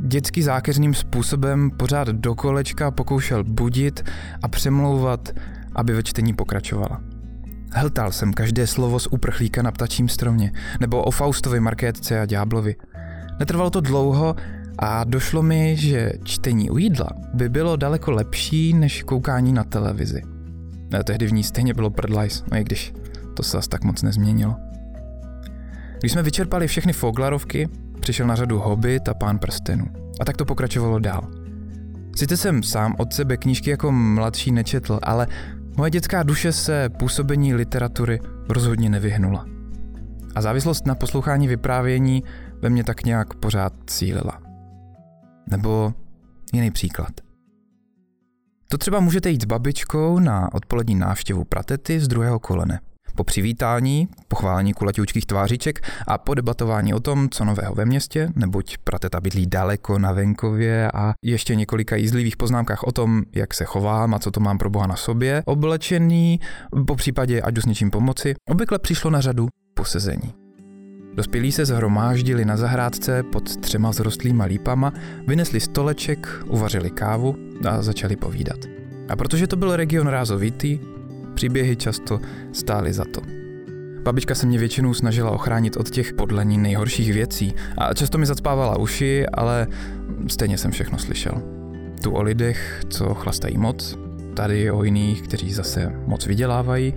dětsky 0.00 0.42
zákeřným 0.42 0.94
způsobem 0.94 1.70
pořád 1.70 2.08
do 2.08 2.34
kolečka 2.34 2.90
pokoušel 2.90 3.44
budit 3.44 4.02
a 4.42 4.48
přemlouvat, 4.48 5.28
aby 5.74 5.92
ve 5.92 6.02
čtení 6.02 6.32
pokračovala. 6.32 7.13
Hltal 7.74 8.12
jsem 8.12 8.32
každé 8.32 8.66
slovo 8.66 9.00
z 9.00 9.06
uprchlíka 9.10 9.62
na 9.62 9.72
ptačím 9.72 10.08
stromě, 10.08 10.52
nebo 10.80 11.02
o 11.02 11.10
Faustovi, 11.10 11.60
Markétce 11.60 12.20
a 12.20 12.26
Ďáblovi. 12.26 12.76
Netrvalo 13.38 13.70
to 13.70 13.80
dlouho 13.80 14.36
a 14.78 15.04
došlo 15.04 15.42
mi, 15.42 15.76
že 15.76 16.12
čtení 16.24 16.70
u 16.70 16.78
jídla 16.78 17.08
by 17.34 17.48
bylo 17.48 17.76
daleko 17.76 18.10
lepší 18.10 18.74
než 18.74 19.02
koukání 19.02 19.52
na 19.52 19.64
televizi. 19.64 20.22
A 21.00 21.02
tehdy 21.02 21.26
v 21.26 21.32
ní 21.32 21.42
stejně 21.42 21.74
bylo 21.74 21.90
prdlajs, 21.90 22.44
no 22.52 22.58
i 22.58 22.64
když 22.64 22.92
to 23.36 23.42
se 23.42 23.56
zase 23.56 23.68
tak 23.68 23.84
moc 23.84 24.02
nezměnilo. 24.02 24.56
Když 26.00 26.12
jsme 26.12 26.22
vyčerpali 26.22 26.66
všechny 26.66 26.92
Foglarovky, 26.92 27.68
přišel 28.00 28.26
na 28.26 28.36
řadu 28.36 28.58
Hobbit 28.58 29.08
a 29.08 29.14
Pán 29.14 29.38
prstenů. 29.38 29.86
A 30.20 30.24
tak 30.24 30.36
to 30.36 30.44
pokračovalo 30.44 30.98
dál. 30.98 31.30
Sice 32.16 32.36
jsem 32.36 32.62
sám 32.62 32.94
od 32.98 33.12
sebe 33.12 33.36
knížky 33.36 33.70
jako 33.70 33.92
mladší 33.92 34.52
nečetl, 34.52 34.98
ale 35.02 35.26
moje 35.76 35.90
dětská 35.90 36.22
duše 36.22 36.52
se 36.52 36.88
působení 36.88 37.54
literatury 37.54 38.20
rozhodně 38.48 38.90
nevyhnula. 38.90 39.46
A 40.34 40.40
závislost 40.40 40.86
na 40.86 40.94
poslouchání 40.94 41.48
vyprávění 41.48 42.24
ve 42.62 42.70
mně 42.70 42.84
tak 42.84 43.04
nějak 43.04 43.34
pořád 43.34 43.72
cílila. 43.86 44.40
Nebo 45.50 45.94
jiný 46.52 46.70
příklad. 46.70 47.10
To 48.68 48.78
třeba 48.78 49.00
můžete 49.00 49.30
jít 49.30 49.42
s 49.42 49.44
babičkou 49.44 50.18
na 50.18 50.54
odpolední 50.54 50.94
návštěvu 50.94 51.44
pratety 51.44 52.00
z 52.00 52.08
druhého 52.08 52.38
kolene. 52.38 52.80
Po 53.14 53.24
přivítání, 53.24 54.08
pochválení 54.28 54.72
kulaťoučkých 54.72 55.26
tváříček 55.26 55.88
a 56.06 56.18
po 56.18 56.34
debatování 56.34 56.94
o 56.94 57.00
tom, 57.00 57.28
co 57.28 57.44
nového 57.44 57.74
ve 57.74 57.84
městě, 57.84 58.28
neboť 58.36 58.76
prateta 58.84 59.20
bydlí 59.20 59.46
daleko 59.46 59.98
na 59.98 60.12
venkově 60.12 60.90
a 60.94 61.14
ještě 61.24 61.54
několika 61.54 61.96
jízlivých 61.96 62.36
poznámkách 62.36 62.82
o 62.82 62.92
tom, 62.92 63.22
jak 63.34 63.54
se 63.54 63.64
chovám 63.64 64.14
a 64.14 64.18
co 64.18 64.30
to 64.30 64.40
mám 64.40 64.58
pro 64.58 64.70
boha 64.70 64.86
na 64.86 64.96
sobě, 64.96 65.42
oblečený, 65.46 66.40
po 66.86 66.96
případě 66.96 67.42
ať 67.42 67.58
s 67.58 67.66
něčím 67.66 67.90
pomoci, 67.90 68.34
obvykle 68.50 68.78
přišlo 68.78 69.10
na 69.10 69.20
řadu 69.20 69.48
posezení. 69.74 70.34
Dospělí 71.14 71.52
se 71.52 71.64
zhromáždili 71.64 72.44
na 72.44 72.56
zahrádce 72.56 73.22
pod 73.22 73.56
třema 73.56 73.92
zrostlýma 73.92 74.44
lípama, 74.44 74.92
vynesli 75.26 75.60
stoleček, 75.60 76.28
uvařili 76.46 76.90
kávu 76.90 77.36
a 77.68 77.82
začali 77.82 78.16
povídat. 78.16 78.58
A 79.08 79.16
protože 79.16 79.46
to 79.46 79.56
byl 79.56 79.76
region 79.76 80.06
rázovitý, 80.06 80.78
příběhy 81.34 81.76
často 81.76 82.20
stály 82.52 82.92
za 82.92 83.04
to. 83.04 83.20
Babička 84.02 84.34
se 84.34 84.46
mě 84.46 84.58
většinou 84.58 84.94
snažila 84.94 85.30
ochránit 85.30 85.76
od 85.76 85.90
těch 85.90 86.12
podle 86.12 86.44
ní 86.44 86.58
nejhorších 86.58 87.12
věcí 87.12 87.54
a 87.78 87.94
často 87.94 88.18
mi 88.18 88.26
zacpávala 88.26 88.78
uši, 88.78 89.26
ale 89.26 89.66
stejně 90.28 90.58
jsem 90.58 90.70
všechno 90.70 90.98
slyšel. 90.98 91.42
Tu 92.02 92.10
o 92.10 92.22
lidech, 92.22 92.82
co 92.88 93.14
chlastají 93.14 93.58
moc, 93.58 93.98
tady 94.34 94.70
o 94.70 94.84
jiných, 94.84 95.22
kteří 95.22 95.52
zase 95.52 95.92
moc 96.06 96.26
vydělávají, 96.26 96.94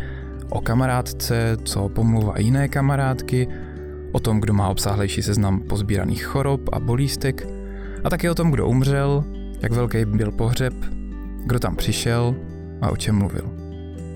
o 0.49 0.61
kamarádce, 0.61 1.57
co 1.63 1.89
pomluvá 1.89 2.39
jiné 2.39 2.67
kamarádky, 2.67 3.47
o 4.11 4.19
tom, 4.19 4.39
kdo 4.39 4.53
má 4.53 4.69
obsáhlejší 4.69 5.21
seznam 5.21 5.59
pozbíraných 5.59 6.25
chorob 6.25 6.61
a 6.71 6.79
bolístek, 6.79 7.47
a 8.03 8.09
také 8.09 8.31
o 8.31 8.35
tom, 8.35 8.51
kdo 8.51 8.67
umřel, 8.67 9.23
jak 9.61 9.71
velký 9.71 10.05
byl 10.05 10.31
pohřeb, 10.31 10.73
kdo 11.45 11.59
tam 11.59 11.75
přišel 11.75 12.35
a 12.81 12.89
o 12.89 12.97
čem 12.97 13.15
mluvil. 13.15 13.66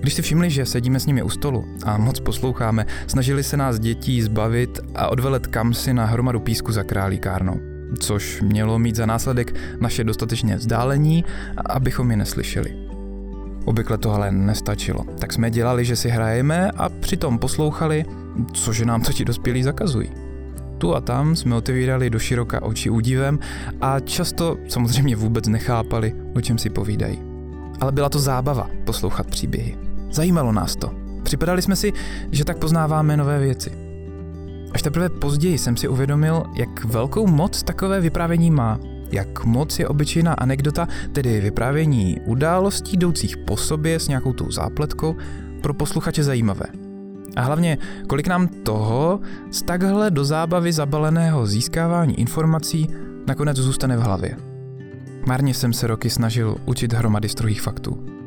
Když 0.02 0.14
si 0.14 0.22
všimli, 0.22 0.50
že 0.50 0.66
sedíme 0.66 1.00
s 1.00 1.06
nimi 1.06 1.22
u 1.22 1.28
stolu 1.28 1.64
a 1.84 1.98
moc 1.98 2.20
posloucháme, 2.20 2.86
snažili 3.06 3.42
se 3.42 3.56
nás 3.56 3.78
dětí 3.78 4.22
zbavit 4.22 4.80
a 4.94 5.08
odvelet 5.08 5.46
kamsi 5.46 5.94
na 5.94 6.04
hromadu 6.04 6.40
písku 6.40 6.72
za 6.72 6.82
králíkárnou. 6.82 7.60
což 8.00 8.40
mělo 8.42 8.78
mít 8.78 8.96
za 8.96 9.06
následek 9.06 9.54
naše 9.80 10.04
dostatečné 10.04 10.56
vzdálení, 10.56 11.24
abychom 11.66 12.10
je 12.10 12.16
neslyšeli. 12.16 12.76
Obvykle 13.64 13.98
to 13.98 14.10
ale 14.10 14.32
nestačilo, 14.32 15.04
tak 15.18 15.32
jsme 15.32 15.50
dělali, 15.50 15.84
že 15.84 15.96
si 15.96 16.08
hrajeme 16.08 16.70
a 16.70 16.88
přitom 16.88 17.38
poslouchali, 17.38 18.04
což 18.52 18.80
nám 18.80 19.02
to 19.02 19.12
ti 19.12 19.24
dospělí 19.24 19.62
zakazují. 19.62 20.10
Tu 20.78 20.94
a 20.94 21.00
tam 21.00 21.36
jsme 21.36 21.56
otevírali 21.56 22.10
do 22.10 22.18
široka 22.18 22.62
oči 22.62 22.90
údivem 22.90 23.38
a 23.80 24.00
často 24.00 24.56
samozřejmě 24.68 25.16
vůbec 25.16 25.48
nechápali, 25.48 26.14
o 26.34 26.40
čem 26.40 26.58
si 26.58 26.70
povídají. 26.70 27.18
Ale 27.80 27.92
byla 27.92 28.08
to 28.08 28.18
zábava 28.18 28.70
poslouchat 28.84 29.26
příběhy. 29.26 29.91
Zajímalo 30.12 30.52
nás 30.52 30.76
to. 30.76 30.90
Připadali 31.22 31.62
jsme 31.62 31.76
si, 31.76 31.92
že 32.30 32.44
tak 32.44 32.58
poznáváme 32.58 33.16
nové 33.16 33.38
věci. 33.38 33.72
Až 34.72 34.82
teprve 34.82 35.08
později 35.08 35.58
jsem 35.58 35.76
si 35.76 35.88
uvědomil, 35.88 36.42
jak 36.54 36.84
velkou 36.84 37.26
moc 37.26 37.62
takové 37.62 38.00
vyprávění 38.00 38.50
má. 38.50 38.78
Jak 39.12 39.44
moc 39.44 39.78
je 39.78 39.88
obyčejná 39.88 40.34
anekdota, 40.34 40.88
tedy 41.12 41.40
vyprávění 41.40 42.20
událostí 42.24 42.96
jdoucích 42.96 43.36
po 43.36 43.56
sobě 43.56 44.00
s 44.00 44.08
nějakou 44.08 44.32
tou 44.32 44.50
zápletkou, 44.50 45.16
pro 45.62 45.74
posluchače 45.74 46.24
zajímavé. 46.24 46.66
A 47.36 47.42
hlavně, 47.42 47.78
kolik 48.06 48.26
nám 48.26 48.48
toho 48.48 49.20
z 49.50 49.62
takhle 49.62 50.10
do 50.10 50.24
zábavy 50.24 50.72
zabaleného 50.72 51.46
získávání 51.46 52.20
informací 52.20 52.88
nakonec 53.26 53.56
zůstane 53.56 53.96
v 53.96 54.00
hlavě. 54.00 54.36
Marně 55.26 55.54
jsem 55.54 55.72
se 55.72 55.86
roky 55.86 56.10
snažil 56.10 56.56
učit 56.66 56.92
hromady 56.92 57.28
strohých 57.28 57.62
faktů. 57.62 58.21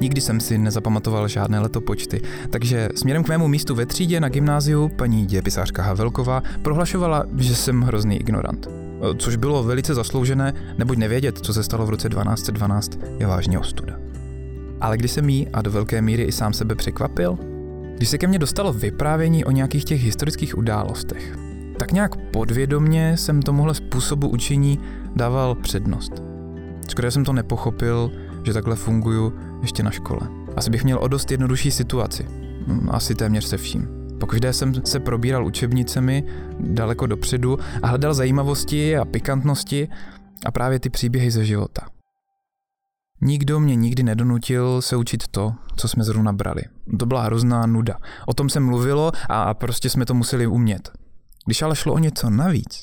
Nikdy 0.00 0.20
jsem 0.20 0.40
si 0.40 0.58
nezapamatoval 0.58 1.28
žádné 1.28 1.60
letopočty, 1.60 2.20
takže 2.50 2.88
směrem 2.94 3.24
k 3.24 3.28
mému 3.28 3.48
místu 3.48 3.74
ve 3.74 3.86
třídě 3.86 4.20
na 4.20 4.28
gymnáziu 4.28 4.88
paní 4.88 5.26
dějepisářka 5.26 5.82
Havelková 5.82 6.42
prohlašovala, 6.62 7.24
že 7.36 7.56
jsem 7.56 7.82
hrozný 7.82 8.16
ignorant. 8.16 8.68
Což 9.18 9.36
bylo 9.36 9.62
velice 9.62 9.94
zasloužené, 9.94 10.54
neboť 10.78 10.98
nevědět, 10.98 11.38
co 11.38 11.54
se 11.54 11.62
stalo 11.62 11.86
v 11.86 11.90
roce 11.90 12.08
1212, 12.08 12.98
je 13.18 13.26
vážně 13.26 13.58
ostuda. 13.58 13.96
Ale 14.80 14.96
když 14.96 15.10
jsem 15.10 15.28
jí 15.28 15.48
a 15.48 15.62
do 15.62 15.70
velké 15.70 16.02
míry 16.02 16.22
i 16.22 16.32
sám 16.32 16.52
sebe 16.52 16.74
překvapil, 16.74 17.38
když 17.96 18.08
se 18.08 18.18
ke 18.18 18.26
mně 18.26 18.38
dostalo 18.38 18.72
vyprávění 18.72 19.44
o 19.44 19.50
nějakých 19.50 19.84
těch 19.84 20.04
historických 20.04 20.58
událostech, 20.58 21.36
tak 21.78 21.92
nějak 21.92 22.16
podvědomně 22.16 23.16
jsem 23.16 23.42
tomuhle 23.42 23.74
způsobu 23.74 24.28
učení 24.28 24.78
dával 25.16 25.54
přednost. 25.54 26.12
Skoro 26.88 27.10
jsem 27.10 27.24
to 27.24 27.32
nepochopil, 27.32 28.10
že 28.44 28.52
takhle 28.52 28.76
funguju 28.76 29.32
ještě 29.62 29.82
na 29.82 29.90
škole. 29.90 30.20
Asi 30.56 30.70
bych 30.70 30.84
měl 30.84 30.98
o 30.98 31.08
dost 31.08 31.30
jednodušší 31.30 31.70
situaci. 31.70 32.26
Hm, 32.66 32.88
asi 32.90 33.14
téměř 33.14 33.44
se 33.44 33.56
vším. 33.56 33.88
Pokaždé 34.20 34.52
jsem 34.52 34.74
se 34.86 35.00
probíral 35.00 35.46
učebnicemi 35.46 36.24
daleko 36.60 37.06
dopředu 37.06 37.58
a 37.82 37.86
hledal 37.86 38.14
zajímavosti 38.14 38.96
a 38.96 39.04
pikantnosti 39.04 39.88
a 40.46 40.50
právě 40.50 40.80
ty 40.80 40.90
příběhy 40.90 41.30
ze 41.30 41.44
života. 41.44 41.86
Nikdo 43.20 43.60
mě 43.60 43.74
nikdy 43.76 44.02
nedonutil 44.02 44.82
se 44.82 44.96
učit 44.96 45.28
to, 45.28 45.52
co 45.76 45.88
jsme 45.88 46.04
zrovna 46.04 46.32
brali. 46.32 46.62
To 46.98 47.06
byla 47.06 47.22
hrozná 47.22 47.66
nuda. 47.66 47.98
O 48.26 48.34
tom 48.34 48.48
se 48.48 48.60
mluvilo 48.60 49.12
a 49.28 49.54
prostě 49.54 49.90
jsme 49.90 50.06
to 50.06 50.14
museli 50.14 50.46
umět. 50.46 50.90
Když 51.46 51.62
ale 51.62 51.76
šlo 51.76 51.94
o 51.94 51.98
něco 51.98 52.30
navíc, 52.30 52.82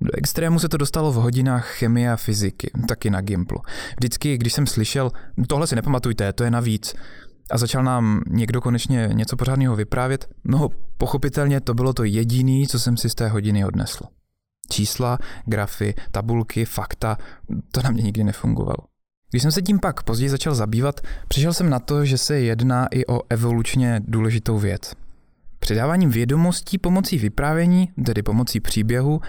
do 0.00 0.10
extrému 0.14 0.58
se 0.58 0.68
to 0.68 0.76
dostalo 0.76 1.12
v 1.12 1.14
hodinách 1.14 1.66
chemie 1.66 2.12
a 2.12 2.16
fyziky, 2.16 2.70
taky 2.88 3.10
na 3.10 3.20
Gimplu. 3.20 3.60
Vždycky, 3.96 4.38
když 4.38 4.52
jsem 4.52 4.66
slyšel, 4.66 5.10
tohle 5.46 5.66
si 5.66 5.74
nepamatujte, 5.76 6.32
to 6.32 6.44
je 6.44 6.50
navíc, 6.50 6.94
a 7.50 7.58
začal 7.58 7.82
nám 7.82 8.20
někdo 8.28 8.60
konečně 8.60 9.10
něco 9.12 9.36
pořádného 9.36 9.76
vyprávět, 9.76 10.28
no 10.44 10.68
pochopitelně 10.98 11.60
to 11.60 11.74
bylo 11.74 11.92
to 11.92 12.04
jediné, 12.04 12.66
co 12.66 12.80
jsem 12.80 12.96
si 12.96 13.10
z 13.10 13.14
té 13.14 13.28
hodiny 13.28 13.64
odnesl. 13.64 14.04
Čísla, 14.70 15.18
grafy, 15.46 15.94
tabulky, 16.10 16.64
fakta, 16.64 17.16
to 17.72 17.82
na 17.82 17.90
mě 17.90 18.02
nikdy 18.02 18.24
nefungovalo. 18.24 18.78
Když 19.30 19.42
jsem 19.42 19.52
se 19.52 19.62
tím 19.62 19.78
pak 19.78 20.02
později 20.02 20.30
začal 20.30 20.54
zabývat, 20.54 21.00
přišel 21.28 21.52
jsem 21.52 21.70
na 21.70 21.78
to, 21.78 22.04
že 22.04 22.18
se 22.18 22.40
jedná 22.40 22.86
i 22.86 23.06
o 23.06 23.20
evolučně 23.28 24.00
důležitou 24.04 24.58
věc. 24.58 24.92
Předáváním 25.58 26.10
vědomostí 26.10 26.78
pomocí 26.78 27.18
vyprávění, 27.18 27.88
tedy 28.06 28.22
pomocí 28.22 28.60
příběhu, 28.60 29.20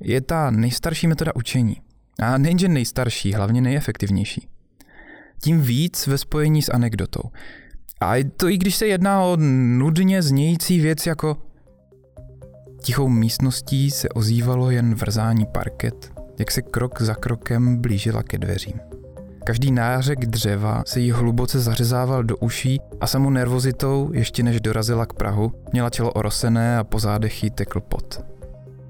je 0.00 0.20
ta 0.20 0.50
nejstarší 0.50 1.06
metoda 1.06 1.32
učení. 1.34 1.76
A 2.22 2.38
nejenže 2.38 2.68
nejstarší, 2.68 3.32
hlavně 3.32 3.60
nejefektivnější. 3.60 4.48
Tím 5.42 5.60
víc 5.60 6.06
ve 6.06 6.18
spojení 6.18 6.62
s 6.62 6.72
anekdotou. 6.72 7.22
A 8.00 8.24
to 8.36 8.48
i 8.48 8.58
když 8.58 8.76
se 8.76 8.86
jedná 8.86 9.22
o 9.22 9.36
nudně 9.36 10.22
znějící 10.22 10.80
věc 10.80 11.06
jako 11.06 11.36
tichou 12.82 13.08
místností 13.08 13.90
se 13.90 14.08
ozývalo 14.08 14.70
jen 14.70 14.94
vrzání 14.94 15.46
parket, 15.46 16.12
jak 16.38 16.50
se 16.50 16.62
krok 16.62 17.02
za 17.02 17.14
krokem 17.14 17.76
blížila 17.76 18.22
ke 18.22 18.38
dveřím. 18.38 18.80
Každý 19.46 19.70
nářek 19.70 20.26
dřeva 20.26 20.82
se 20.86 21.00
jí 21.00 21.10
hluboce 21.10 21.60
zařezával 21.60 22.24
do 22.24 22.36
uší 22.36 22.80
a 23.00 23.06
samou 23.06 23.30
nervozitou, 23.30 24.10
ještě 24.12 24.42
než 24.42 24.60
dorazila 24.60 25.06
k 25.06 25.12
Prahu, 25.12 25.52
měla 25.72 25.90
tělo 25.90 26.12
orosené 26.12 26.78
a 26.78 26.84
po 26.84 26.98
zádech 26.98 27.44
jí 27.44 27.50
tekl 27.50 27.80
pot. 27.80 28.37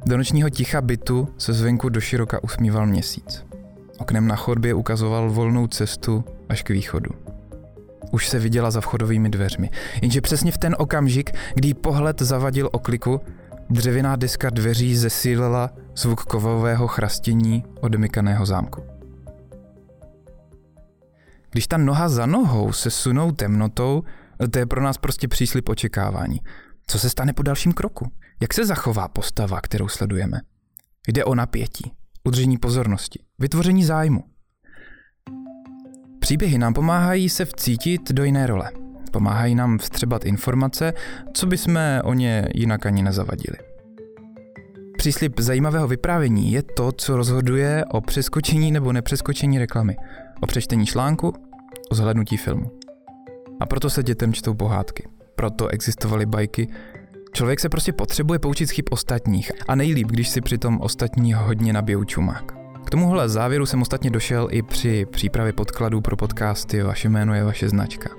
Do 0.07 0.17
nočního 0.17 0.51
ticha 0.51 0.81
bytu 0.81 1.29
se 1.39 1.53
zvenku 1.53 1.89
do 1.89 2.01
široka 2.01 2.45
usmíval 2.45 2.87
měsíc. 2.87 3.45
Oknem 3.99 4.27
na 4.27 4.37
chodbě 4.37 4.75
ukazoval 4.75 5.31
volnou 5.31 5.67
cestu 5.67 6.25
až 6.49 6.63
k 6.63 6.71
východu. 6.71 7.11
Už 8.13 8.29
se 8.29 8.39
viděla 8.39 8.71
za 8.71 8.81
vchodovými 8.81 9.29
dveřmi, 9.29 9.71
jenže 10.03 10.21
přesně 10.21 10.53
v 10.53 10.59
ten 10.59 10.77
okamžik, 10.79 11.31
kdy 11.55 11.75
pohled 11.75 12.23
zavadil 12.23 12.69
okliku, 12.73 13.21
dřevěná 13.71 14.17
deska 14.17 14.51
dveří 14.51 14.97
zesílila 14.97 15.71
zvuk 15.97 16.25
kovového 16.25 16.89
chrastění 16.89 17.65
odemykaného 17.81 18.47
zámku. 18.47 18.83
Když 21.51 21.67
ta 21.67 21.77
noha 21.77 22.09
za 22.09 22.27
nohou 22.27 22.73
se 22.73 22.91
sunou 22.91 23.33
temnotou, 23.33 24.03
to 24.51 24.59
je 24.59 24.67
pro 24.67 24.83
nás 24.83 24.99
prostě 24.99 25.29
příslip 25.29 25.69
očekávání. 25.69 26.41
Co 26.87 26.99
se 26.99 27.11
stane 27.11 27.33
po 27.33 27.43
dalším 27.43 27.73
kroku? 27.73 28.13
Jak 28.41 28.55
se 28.55 28.67
zachová 28.67 29.09
postava, 29.09 29.61
kterou 29.61 29.89
sledujeme? 29.89 30.41
Jde 31.09 31.25
o 31.25 31.35
napětí, 31.35 31.93
udržení 32.25 32.59
pozornosti, 32.59 33.23
vytvoření 33.39 33.85
zájmu. 33.85 34.25
Příběhy 36.19 36.59
nám 36.59 36.75
pomáhají 36.75 37.29
se 37.29 37.45
vcítit 37.45 38.13
do 38.13 38.25
jiné 38.25 38.47
role. 38.47 38.71
Pomáhají 39.13 39.55
nám 39.55 39.79
vstřebat 39.79 40.25
informace, 40.25 40.93
co 41.35 41.47
by 41.47 41.59
jsme 41.59 42.03
o 42.03 42.15
ně 42.15 42.49
jinak 42.55 42.87
ani 42.87 43.03
nezavadili. 43.03 43.59
Příslip 44.97 45.41
zajímavého 45.41 45.89
vyprávění 45.89 46.53
je 46.53 46.63
to, 46.63 46.93
co 46.93 47.17
rozhoduje 47.17 47.85
o 47.85 48.01
přeskočení 48.01 48.73
nebo 48.73 48.93
nepřeskočení 48.93 49.59
reklamy, 49.59 49.97
o 50.41 50.47
přečtení 50.47 50.87
článku, 50.87 51.33
o 51.91 51.95
zhlednutí 51.95 52.37
filmu. 52.37 52.71
A 53.61 53.67
proto 53.67 53.91
se 53.91 54.03
dětem 54.03 54.33
čtou 54.33 54.55
pohádky. 54.55 55.09
Proto 55.35 55.69
existovaly 55.69 56.27
bajky, 56.27 56.69
Člověk 57.39 57.61
se 57.61 57.69
prostě 57.69 57.93
potřebuje 57.93 58.39
poučit 58.39 58.67
z 58.67 58.71
chyb 58.71 58.85
ostatních 58.91 59.53
a 59.69 59.75
nejlíp, 59.75 60.09
když 60.09 60.29
si 60.29 60.41
přitom 60.41 60.81
ostatní 60.81 61.33
hodně 61.33 61.73
nabijou 61.73 62.05
čumák. 62.05 62.53
K 62.85 62.91
tomuhle 62.91 63.29
závěru 63.29 63.67
jsem 63.67 63.83
ostatně 63.83 64.11
došel 64.11 64.49
i 64.51 64.63
při 64.63 65.07
přípravě 65.11 65.53
podkladů 65.53 66.01
pro 66.01 66.17
podcasty 66.17 66.83
Vaše 66.83 67.09
jméno 67.09 67.35
je 67.35 67.45
vaše 67.45 67.69
značka. 67.69 68.11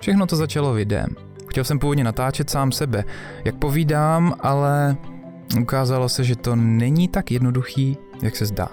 Všechno 0.00 0.26
to 0.26 0.36
začalo 0.36 0.74
videem. 0.74 1.06
Chtěl 1.48 1.64
jsem 1.64 1.78
původně 1.78 2.04
natáčet 2.04 2.50
sám 2.50 2.72
sebe, 2.72 3.04
jak 3.44 3.54
povídám, 3.54 4.34
ale 4.40 4.96
ukázalo 5.60 6.08
se, 6.08 6.24
že 6.24 6.36
to 6.36 6.56
není 6.56 7.08
tak 7.08 7.30
jednoduchý, 7.30 7.98
jak 8.22 8.36
se 8.36 8.46
zdá. 8.46 8.68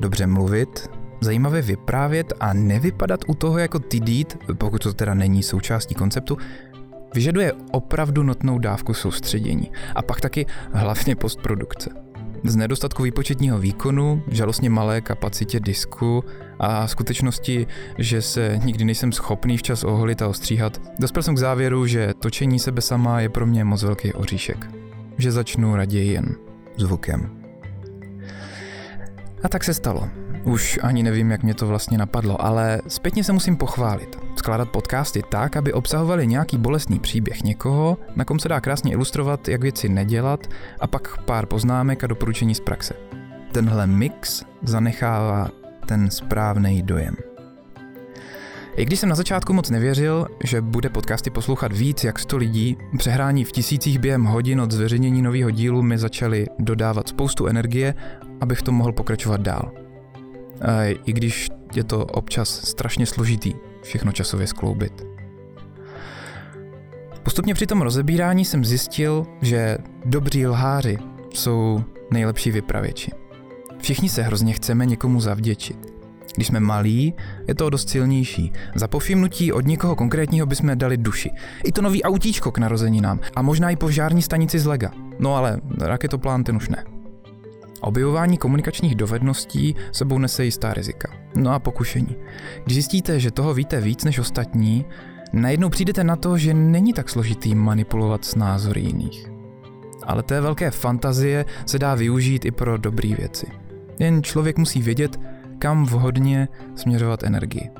Dobře 0.00 0.26
mluvit, 0.26 0.90
zajímavě 1.20 1.62
vyprávět 1.62 2.32
a 2.40 2.52
nevypadat 2.52 3.20
u 3.26 3.34
toho 3.34 3.58
jako 3.58 3.78
tidít, 3.78 4.38
pokud 4.58 4.82
to 4.82 4.94
teda 4.94 5.14
není 5.14 5.42
součástí 5.42 5.94
konceptu, 5.94 6.36
Vyžaduje 7.14 7.52
opravdu 7.70 8.22
notnou 8.22 8.58
dávku 8.58 8.94
soustředění 8.94 9.70
a 9.94 10.02
pak 10.02 10.20
taky 10.20 10.46
hlavně 10.72 11.16
postprodukce. 11.16 11.90
Z 12.44 12.56
nedostatku 12.56 13.02
výpočetního 13.02 13.58
výkonu, 13.58 14.22
žalostně 14.30 14.70
malé 14.70 15.00
kapacitě 15.00 15.60
disku 15.60 16.24
a 16.58 16.88
skutečnosti, 16.88 17.66
že 17.98 18.22
se 18.22 18.60
nikdy 18.64 18.84
nejsem 18.84 19.12
schopný 19.12 19.56
včas 19.56 19.84
oholit 19.84 20.22
a 20.22 20.28
ostříhat, 20.28 20.80
dospěl 20.98 21.22
jsem 21.22 21.34
k 21.34 21.38
závěru, 21.38 21.86
že 21.86 22.14
točení 22.18 22.58
sebe 22.58 22.80
sama 22.80 23.20
je 23.20 23.28
pro 23.28 23.46
mě 23.46 23.64
moc 23.64 23.82
velký 23.82 24.12
oříšek. 24.12 24.70
Že 25.18 25.32
začnu 25.32 25.76
raději 25.76 26.12
jen 26.12 26.34
zvukem. 26.76 27.41
A 29.42 29.48
tak 29.48 29.64
se 29.64 29.74
stalo. 29.74 30.08
Už 30.44 30.78
ani 30.82 31.02
nevím, 31.02 31.30
jak 31.30 31.42
mě 31.42 31.54
to 31.54 31.66
vlastně 31.66 31.98
napadlo, 31.98 32.44
ale 32.44 32.80
zpětně 32.88 33.24
se 33.24 33.32
musím 33.32 33.56
pochválit. 33.56 34.18
Skládat 34.36 34.68
podcasty 34.70 35.22
tak, 35.28 35.56
aby 35.56 35.72
obsahovaly 35.72 36.26
nějaký 36.26 36.58
bolestný 36.58 36.98
příběh 36.98 37.42
někoho, 37.42 37.98
na 38.16 38.24
kom 38.24 38.38
se 38.38 38.48
dá 38.48 38.60
krásně 38.60 38.92
ilustrovat, 38.92 39.48
jak 39.48 39.62
věci 39.62 39.88
nedělat, 39.88 40.46
a 40.80 40.86
pak 40.86 41.22
pár 41.22 41.46
poznámek 41.46 42.04
a 42.04 42.06
doporučení 42.06 42.54
z 42.54 42.60
praxe. 42.60 42.94
Tenhle 43.52 43.86
mix 43.86 44.44
zanechává 44.62 45.48
ten 45.86 46.10
správný 46.10 46.82
dojem. 46.82 47.14
I 48.76 48.84
když 48.84 49.00
jsem 49.00 49.08
na 49.08 49.14
začátku 49.14 49.52
moc 49.52 49.70
nevěřil, 49.70 50.26
že 50.44 50.60
bude 50.60 50.88
podcasty 50.88 51.30
poslouchat 51.30 51.72
víc 51.72 52.04
jak 52.04 52.18
100 52.18 52.36
lidí, 52.36 52.76
přehrání 52.98 53.44
v 53.44 53.52
tisících 53.52 53.98
během 53.98 54.24
hodin 54.24 54.60
od 54.60 54.70
zveřejnění 54.70 55.22
nového 55.22 55.50
dílu 55.50 55.82
mi 55.82 55.98
začaly 55.98 56.46
dodávat 56.58 57.08
spoustu 57.08 57.46
energie, 57.46 57.94
abych 58.40 58.58
v 58.58 58.62
tom 58.62 58.74
mohl 58.74 58.92
pokračovat 58.92 59.40
dál. 59.40 59.72
I 61.04 61.12
když 61.12 61.48
je 61.74 61.84
to 61.84 62.04
občas 62.04 62.68
strašně 62.68 63.06
složitý 63.06 63.54
všechno 63.82 64.12
časově 64.12 64.46
skloubit. 64.46 65.06
Postupně 67.22 67.54
při 67.54 67.66
tom 67.66 67.82
rozebírání 67.82 68.44
jsem 68.44 68.64
zjistil, 68.64 69.26
že 69.42 69.78
dobří 70.04 70.46
lháři 70.46 70.98
jsou 71.34 71.84
nejlepší 72.10 72.50
vypravěči. 72.50 73.10
Všichni 73.78 74.08
se 74.08 74.22
hrozně 74.22 74.52
chceme 74.52 74.86
někomu 74.86 75.20
zavděčit. 75.20 75.91
Když 76.34 76.46
jsme 76.46 76.60
malí, 76.60 77.14
je 77.48 77.54
to 77.54 77.70
dost 77.70 77.88
silnější. 77.88 78.52
Za 78.74 78.88
povšimnutí 78.88 79.52
od 79.52 79.66
někoho 79.66 79.96
konkrétního 79.96 80.46
bychom 80.46 80.78
dali 80.78 80.96
duši. 80.96 81.30
I 81.64 81.72
to 81.72 81.82
nový 81.82 82.02
autíčko 82.02 82.50
k 82.50 82.58
narozeninám 82.58 83.20
a 83.36 83.42
možná 83.42 83.70
i 83.70 83.76
požární 83.76 84.22
stanici 84.22 84.58
z 84.58 84.66
Lega. 84.66 84.90
No 85.18 85.34
ale 85.34 85.60
raketoplán 85.80 86.44
ten 86.44 86.56
už 86.56 86.68
ne. 86.68 86.84
Objevování 87.80 88.38
komunikačních 88.38 88.94
dovedností 88.94 89.74
sebou 89.92 90.18
nese 90.18 90.44
jistá 90.44 90.74
rizika. 90.74 91.12
No 91.34 91.50
a 91.50 91.58
pokušení. 91.58 92.16
Když 92.64 92.74
zjistíte, 92.74 93.20
že 93.20 93.30
toho 93.30 93.54
víte 93.54 93.80
víc 93.80 94.04
než 94.04 94.18
ostatní, 94.18 94.84
najednou 95.32 95.68
přijdete 95.68 96.04
na 96.04 96.16
to, 96.16 96.38
že 96.38 96.54
není 96.54 96.92
tak 96.92 97.08
složitý 97.08 97.54
manipulovat 97.54 98.24
s 98.24 98.34
názory 98.34 98.80
jiných. 98.80 99.30
Ale 100.02 100.22
té 100.22 100.40
velké 100.40 100.70
fantazie 100.70 101.44
se 101.66 101.78
dá 101.78 101.94
využít 101.94 102.44
i 102.44 102.50
pro 102.50 102.78
dobré 102.78 103.14
věci. 103.14 103.46
Jen 103.98 104.22
člověk 104.22 104.58
musí 104.58 104.82
vědět, 104.82 105.20
kam 105.62 105.86
vhodně 105.86 106.48
směřovat 106.76 107.22
energii. 107.22 107.70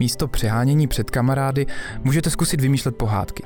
Místo 0.00 0.28
přehánění 0.28 0.86
před 0.86 1.10
kamarády 1.10 1.66
můžete 2.04 2.30
zkusit 2.30 2.60
vymýšlet 2.60 2.96
pohádky. 2.96 3.42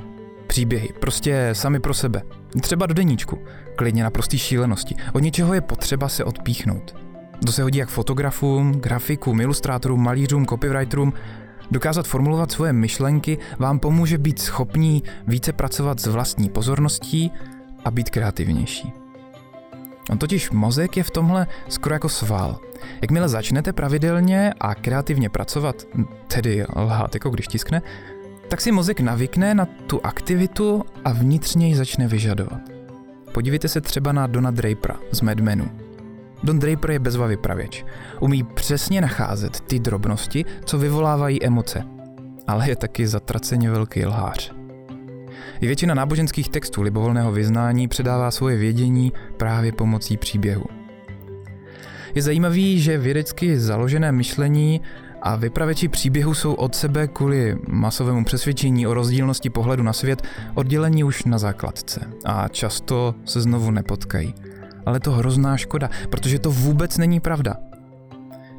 Příběhy, 0.47 0.89
prostě 0.99 1.49
sami 1.53 1.79
pro 1.79 1.93
sebe. 1.93 2.21
Třeba 2.61 2.85
do 2.85 2.93
deníčku, 2.93 3.39
klidně 3.75 4.03
na 4.03 4.09
prostý 4.09 4.37
šílenosti. 4.37 4.95
Od 5.13 5.19
něčeho 5.19 5.53
je 5.53 5.61
potřeba 5.61 6.09
se 6.09 6.23
odpíchnout. 6.23 6.95
To 7.45 7.51
se 7.51 7.63
hodí 7.63 7.79
jak 7.79 7.89
fotografům, 7.89 8.71
grafikům, 8.71 9.41
ilustrátorům, 9.41 10.03
malířům, 10.03 10.45
copywriterům. 10.45 11.13
Dokázat 11.71 12.07
formulovat 12.07 12.51
svoje 12.51 12.73
myšlenky 12.73 13.37
vám 13.59 13.79
pomůže 13.79 14.17
být 14.17 14.39
schopní 14.39 15.03
více 15.27 15.53
pracovat 15.53 15.99
s 15.99 16.07
vlastní 16.07 16.49
pozorností 16.49 17.31
a 17.85 17.91
být 17.91 18.09
kreativnější. 18.09 19.00
On 20.11 20.17
totiž 20.17 20.51
mozek 20.51 20.97
je 20.97 21.03
v 21.03 21.11
tomhle 21.11 21.47
skoro 21.69 21.95
jako 21.95 22.09
sval. 22.09 22.59
Jakmile 23.01 23.29
začnete 23.29 23.73
pravidelně 23.73 24.53
a 24.59 24.75
kreativně 24.75 25.29
pracovat, 25.29 25.87
tedy 26.27 26.65
lhát 26.75 27.13
jako 27.13 27.29
když 27.29 27.47
tiskne, 27.47 27.81
tak 28.47 28.61
si 28.61 28.71
mozek 28.71 28.99
navykne 28.99 29.53
na 29.53 29.65
tu 29.65 30.05
aktivitu 30.05 30.83
a 31.05 31.13
vnitřně 31.13 31.67
ji 31.67 31.75
začne 31.75 32.07
vyžadovat. 32.07 32.59
Podívejte 33.31 33.67
se 33.67 33.81
třeba 33.81 34.11
na 34.11 34.27
Dona 34.27 34.51
Drapera 34.51 34.99
z 35.11 35.21
Mad 35.21 35.39
Menu. 35.39 35.71
Don 36.43 36.59
Draper 36.59 36.91
je 36.91 36.99
bezva 36.99 37.27
vypravěč. 37.27 37.85
Umí 38.19 38.43
přesně 38.43 39.01
nacházet 39.01 39.59
ty 39.59 39.79
drobnosti, 39.79 40.45
co 40.65 40.77
vyvolávají 40.77 41.43
emoce. 41.43 41.83
Ale 42.47 42.69
je 42.69 42.75
taky 42.75 43.07
zatraceně 43.07 43.71
velký 43.71 44.05
lhář. 44.05 44.60
I 45.61 45.67
většina 45.67 45.93
náboženských 45.93 46.49
textů 46.49 46.81
libovolného 46.81 47.31
vyznání 47.31 47.87
předává 47.87 48.31
svoje 48.31 48.57
vědění 48.57 49.13
právě 49.37 49.71
pomocí 49.71 50.17
příběhu. 50.17 50.65
Je 52.15 52.21
zajímavý, 52.21 52.81
že 52.81 52.97
vědecky 52.97 53.59
založené 53.59 54.11
myšlení 54.11 54.81
a 55.21 55.35
vypravěči 55.35 55.87
příběhu 55.87 56.33
jsou 56.33 56.53
od 56.53 56.75
sebe 56.75 57.07
kvůli 57.07 57.57
masovému 57.67 58.25
přesvědčení 58.25 58.87
o 58.87 58.93
rozdílnosti 58.93 59.49
pohledu 59.49 59.83
na 59.83 59.93
svět 59.93 60.21
oddělení 60.55 61.03
už 61.03 61.25
na 61.25 61.37
základce 61.37 62.01
a 62.25 62.47
často 62.47 63.15
se 63.25 63.41
znovu 63.41 63.71
nepotkají. 63.71 64.33
Ale 64.85 64.99
to 64.99 65.11
hrozná 65.11 65.57
škoda, 65.57 65.89
protože 66.09 66.39
to 66.39 66.51
vůbec 66.51 66.97
není 66.97 67.19
pravda. 67.19 67.55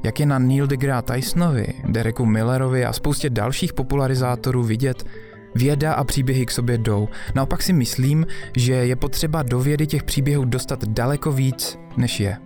Jak 0.05 0.21
je 0.21 0.27
na 0.27 0.39
Neil 0.39 0.67
deGrasse 0.67 1.07
Tysonovi, 1.12 1.67
Dereku 1.89 2.27
Millerovi 2.27 2.85
a 2.85 2.93
spoustě 2.93 3.31
dalších 3.31 3.73
popularizátorů 3.73 4.62
vidět, 4.62 5.05
Věda 5.54 5.94
a 5.94 6.04
příběhy 6.04 6.47
k 6.47 6.50
sobě 6.50 6.78
jdou. 6.78 7.09
Naopak 7.35 7.62
si 7.62 7.72
myslím, 7.72 8.27
že 8.57 8.72
je 8.72 8.96
potřeba 8.96 9.42
do 9.42 9.61
vědy 9.61 9.87
těch 9.87 10.03
příběhů 10.03 10.44
dostat 10.44 10.85
daleko 10.85 11.33
víc, 11.33 11.79
než 11.96 12.20
je. 12.20 12.37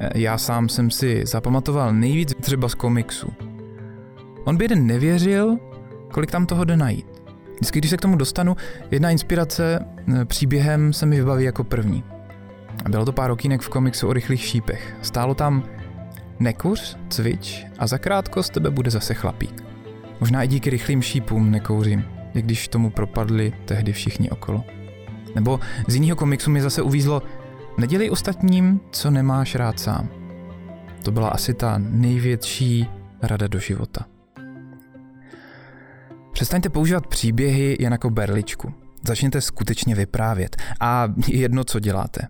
E, 0.00 0.20
já 0.20 0.38
sám 0.38 0.68
jsem 0.68 0.90
si 0.90 1.22
zapamatoval 1.26 1.94
nejvíc 1.94 2.34
třeba 2.40 2.68
z 2.68 2.74
komiksu. 2.74 3.32
On 4.44 4.56
by 4.56 4.64
jeden 4.64 4.86
nevěřil, 4.86 5.56
kolik 6.12 6.30
tam 6.30 6.46
toho 6.46 6.64
jde 6.64 6.76
najít. 6.76 7.06
Vždycky, 7.54 7.78
když 7.78 7.90
se 7.90 7.96
k 7.96 8.00
tomu 8.00 8.16
dostanu, 8.16 8.56
jedna 8.90 9.10
inspirace 9.10 9.78
e, 10.20 10.24
příběhem 10.24 10.92
se 10.92 11.06
mi 11.06 11.16
vybaví 11.16 11.44
jako 11.44 11.64
první. 11.64 12.04
A 12.84 12.88
bylo 12.88 13.04
to 13.04 13.12
pár 13.12 13.30
okýnek 13.30 13.60
v 13.60 13.68
komiksu 13.68 14.08
o 14.08 14.12
rychlých 14.12 14.44
šípech. 14.44 14.96
Stálo 15.02 15.34
tam 15.34 15.64
nekuř, 16.38 16.96
cvič 17.08 17.66
a 17.78 17.86
zakrátko 17.86 18.42
z 18.42 18.50
tebe 18.50 18.70
bude 18.70 18.90
zase 18.90 19.14
chlapík. 19.14 19.64
Možná 20.20 20.42
i 20.42 20.48
díky 20.48 20.70
rychlým 20.70 21.02
šípům 21.02 21.50
nekouřím 21.50 22.15
i 22.36 22.42
když 22.42 22.68
tomu 22.68 22.90
propadli 22.90 23.52
tehdy 23.64 23.92
všichni 23.92 24.30
okolo. 24.30 24.64
Nebo 25.34 25.60
z 25.88 25.94
jiného 25.94 26.16
komiksu 26.16 26.50
mi 26.50 26.62
zase 26.62 26.82
uvízlo 26.82 27.22
Nedělej 27.78 28.10
ostatním, 28.10 28.80
co 28.90 29.10
nemáš 29.10 29.54
rád 29.54 29.80
sám. 29.80 30.08
To 31.02 31.12
byla 31.12 31.28
asi 31.28 31.54
ta 31.54 31.78
největší 31.78 32.86
rada 33.22 33.46
do 33.46 33.58
života. 33.58 34.04
Přestaňte 36.32 36.68
používat 36.68 37.06
příběhy 37.06 37.76
jen 37.80 37.92
jako 37.92 38.10
berličku. 38.10 38.74
Začněte 39.06 39.40
skutečně 39.40 39.94
vyprávět. 39.94 40.56
A 40.80 41.08
jedno, 41.28 41.64
co 41.64 41.80
děláte. 41.80 42.28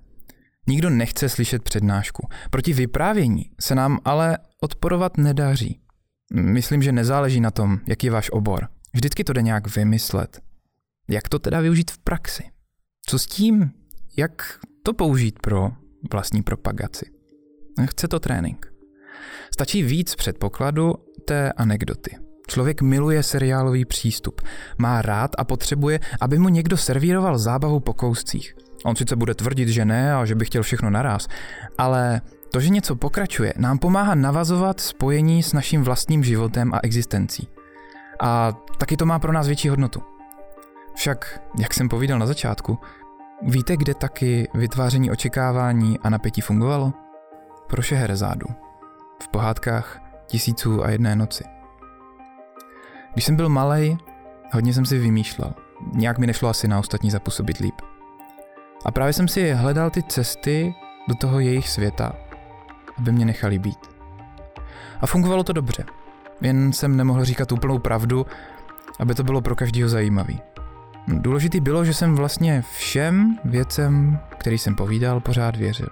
Nikdo 0.66 0.90
nechce 0.90 1.28
slyšet 1.28 1.62
přednášku. 1.62 2.28
Proti 2.50 2.72
vyprávění 2.72 3.50
se 3.60 3.74
nám 3.74 3.98
ale 4.04 4.38
odporovat 4.60 5.16
nedaří. 5.16 5.80
Myslím, 6.32 6.82
že 6.82 6.92
nezáleží 6.92 7.40
na 7.40 7.50
tom, 7.50 7.78
jaký 7.88 8.06
je 8.06 8.10
váš 8.10 8.30
obor. 8.30 8.68
Vždycky 8.94 9.24
to 9.24 9.32
jde 9.32 9.42
nějak 9.42 9.76
vymyslet. 9.76 10.40
Jak 11.08 11.28
to 11.28 11.38
teda 11.38 11.60
využít 11.60 11.90
v 11.90 11.98
praxi? 11.98 12.44
Co 13.06 13.18
s 13.18 13.26
tím? 13.26 13.70
Jak 14.16 14.58
to 14.82 14.92
použít 14.92 15.38
pro 15.42 15.70
vlastní 16.12 16.42
propagaci? 16.42 17.06
Chce 17.84 18.08
to 18.08 18.20
trénink. 18.20 18.72
Stačí 19.52 19.82
víc 19.82 20.14
předpokladu 20.14 20.94
té 21.24 21.52
anekdoty. 21.52 22.16
Člověk 22.48 22.82
miluje 22.82 23.22
seriálový 23.22 23.84
přístup. 23.84 24.40
Má 24.78 25.02
rád 25.02 25.30
a 25.38 25.44
potřebuje, 25.44 26.00
aby 26.20 26.38
mu 26.38 26.48
někdo 26.48 26.76
servíroval 26.76 27.38
zábavu 27.38 27.80
po 27.80 27.92
kouscích. 27.92 28.54
On 28.84 28.96
sice 28.96 29.16
bude 29.16 29.34
tvrdit, 29.34 29.68
že 29.68 29.84
ne 29.84 30.14
a 30.14 30.24
že 30.24 30.34
by 30.34 30.44
chtěl 30.44 30.62
všechno 30.62 30.90
naraz, 30.90 31.28
ale 31.78 32.20
to, 32.52 32.60
že 32.60 32.68
něco 32.68 32.96
pokračuje, 32.96 33.54
nám 33.56 33.78
pomáhá 33.78 34.14
navazovat 34.14 34.80
spojení 34.80 35.42
s 35.42 35.52
naším 35.52 35.82
vlastním 35.82 36.24
životem 36.24 36.74
a 36.74 36.80
existencí. 36.82 37.48
A 38.20 38.52
taky 38.78 38.96
to 38.96 39.06
má 39.06 39.18
pro 39.18 39.32
nás 39.32 39.46
větší 39.46 39.68
hodnotu. 39.68 40.02
Však, 40.94 41.40
jak 41.60 41.74
jsem 41.74 41.88
povídal 41.88 42.18
na 42.18 42.26
začátku, 42.26 42.78
víte, 43.42 43.76
kde 43.76 43.94
taky 43.94 44.48
vytváření 44.54 45.10
očekávání 45.10 45.98
a 45.98 46.10
napětí 46.10 46.40
fungovalo? 46.40 46.92
Pro 47.66 47.82
Šeherezádu. 47.82 48.46
V 49.22 49.28
pohádkách 49.28 50.00
Tisíců 50.26 50.84
a 50.84 50.90
jedné 50.90 51.16
noci. 51.16 51.44
Když 53.12 53.24
jsem 53.24 53.36
byl 53.36 53.48
malý, 53.48 53.98
hodně 54.52 54.74
jsem 54.74 54.86
si 54.86 54.98
vymýšlel. 54.98 55.54
Nějak 55.92 56.18
mi 56.18 56.26
nešlo 56.26 56.48
asi 56.48 56.68
na 56.68 56.78
ostatní 56.78 57.10
zapůsobit 57.10 57.58
líp. 57.58 57.74
A 58.84 58.90
právě 58.90 59.12
jsem 59.12 59.28
si 59.28 59.52
hledal 59.52 59.90
ty 59.90 60.02
cesty 60.02 60.74
do 61.08 61.14
toho 61.14 61.40
jejich 61.40 61.68
světa, 61.68 62.12
aby 62.98 63.12
mě 63.12 63.24
nechali 63.24 63.58
být. 63.58 63.78
A 65.00 65.06
fungovalo 65.06 65.44
to 65.44 65.52
dobře. 65.52 65.84
Jen 66.40 66.72
jsem 66.72 66.96
nemohl 66.96 67.24
říkat 67.24 67.52
úplnou 67.52 67.78
pravdu, 67.78 68.26
aby 68.98 69.14
to 69.14 69.24
bylo 69.24 69.40
pro 69.40 69.56
každého 69.56 69.88
zajímavý. 69.88 70.40
Důležitý 71.08 71.60
bylo, 71.60 71.84
že 71.84 71.94
jsem 71.94 72.14
vlastně 72.14 72.62
všem 72.76 73.38
věcem, 73.44 74.18
který 74.38 74.58
jsem 74.58 74.74
povídal, 74.74 75.20
pořád 75.20 75.56
věřil. 75.56 75.88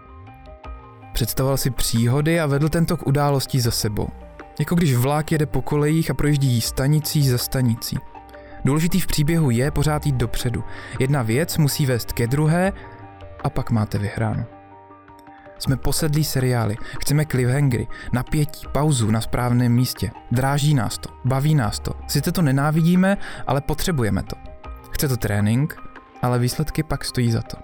Představoval 1.13 1.57
si 1.57 1.71
příhody 1.71 2.41
a 2.41 2.47
vedl 2.47 2.69
tento 2.69 2.97
k 2.97 3.07
událostí 3.07 3.61
za 3.61 3.71
sebou. 3.71 4.09
Jako 4.59 4.75
když 4.75 4.95
vlak 4.95 5.33
jede 5.33 5.47
po 5.47 5.63
kolejích 5.63 6.11
a 6.11 6.15
projíždí 6.15 6.61
stanicí 6.61 7.29
za 7.29 7.39
stanicí. 7.39 7.99
Důležitý 8.65 9.01
v 9.01 9.07
příběhu 9.07 9.51
je 9.51 9.71
pořád 9.71 10.07
jít 10.07 10.15
dopředu. 10.15 10.65
Jedna 10.99 11.23
věc 11.23 11.59
musí 11.59 11.87
vést 11.87 12.13
ke 12.13 12.27
druhé 12.27 12.73
a 13.45 13.51
pak 13.51 13.71
máte 13.71 13.99
vyhráno. 13.99 14.54
Jsme 15.59 15.77
posedlí 15.77 16.25
seriály, 16.25 16.77
chceme 17.01 17.25
cliffhangery, 17.25 17.87
napětí, 18.13 18.67
pauzu 18.73 19.11
na 19.11 19.21
správném 19.21 19.73
místě. 19.73 20.11
Dráží 20.31 20.75
nás 20.75 20.99
to, 20.99 21.11
baví 21.25 21.55
nás 21.55 21.79
to. 21.79 21.93
Sice 22.07 22.33
to 22.33 22.43
nenávidíme, 22.43 23.17
ale 23.47 23.61
potřebujeme 23.61 24.23
to. 24.23 24.37
Chce 24.91 25.09
to 25.09 25.17
trénink, 25.17 25.77
ale 26.23 26.39
výsledky 26.39 26.83
pak 26.83 27.05
stojí 27.05 27.31
za 27.31 27.43
to. 27.43 27.57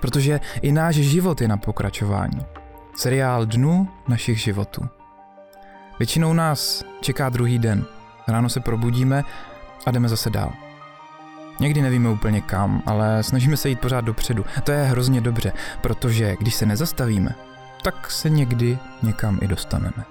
Protože 0.00 0.40
i 0.62 0.72
náš 0.72 0.94
život 0.94 1.40
je 1.40 1.48
na 1.48 1.56
pokračování. 1.56 2.46
Seriál 2.96 3.46
dnu 3.46 3.88
našich 4.08 4.40
životů. 4.40 4.88
Většinou 5.98 6.32
nás 6.32 6.84
čeká 7.00 7.28
druhý 7.28 7.58
den. 7.58 7.84
Ráno 8.28 8.48
se 8.48 8.60
probudíme 8.60 9.24
a 9.86 9.90
jdeme 9.90 10.08
zase 10.08 10.30
dál. 10.30 10.69
Někdy 11.60 11.82
nevíme 11.82 12.08
úplně 12.08 12.40
kam, 12.40 12.82
ale 12.86 13.22
snažíme 13.22 13.56
se 13.56 13.68
jít 13.68 13.80
pořád 13.80 14.04
dopředu. 14.04 14.44
To 14.64 14.72
je 14.72 14.84
hrozně 14.84 15.20
dobře, 15.20 15.52
protože 15.80 16.36
když 16.38 16.54
se 16.54 16.66
nezastavíme, 16.66 17.34
tak 17.82 18.10
se 18.10 18.30
někdy 18.30 18.78
někam 19.02 19.38
i 19.42 19.48
dostaneme. 19.48 20.04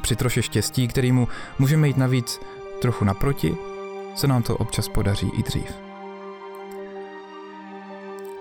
Při 0.00 0.16
troše 0.16 0.42
štěstí, 0.42 0.88
kterýmu 0.88 1.28
můžeme 1.58 1.86
jít 1.88 1.96
navíc 1.96 2.40
trochu 2.80 3.04
naproti, 3.04 3.56
se 4.14 4.26
nám 4.26 4.42
to 4.42 4.56
občas 4.56 4.88
podaří 4.88 5.30
i 5.38 5.42
dřív. 5.42 5.72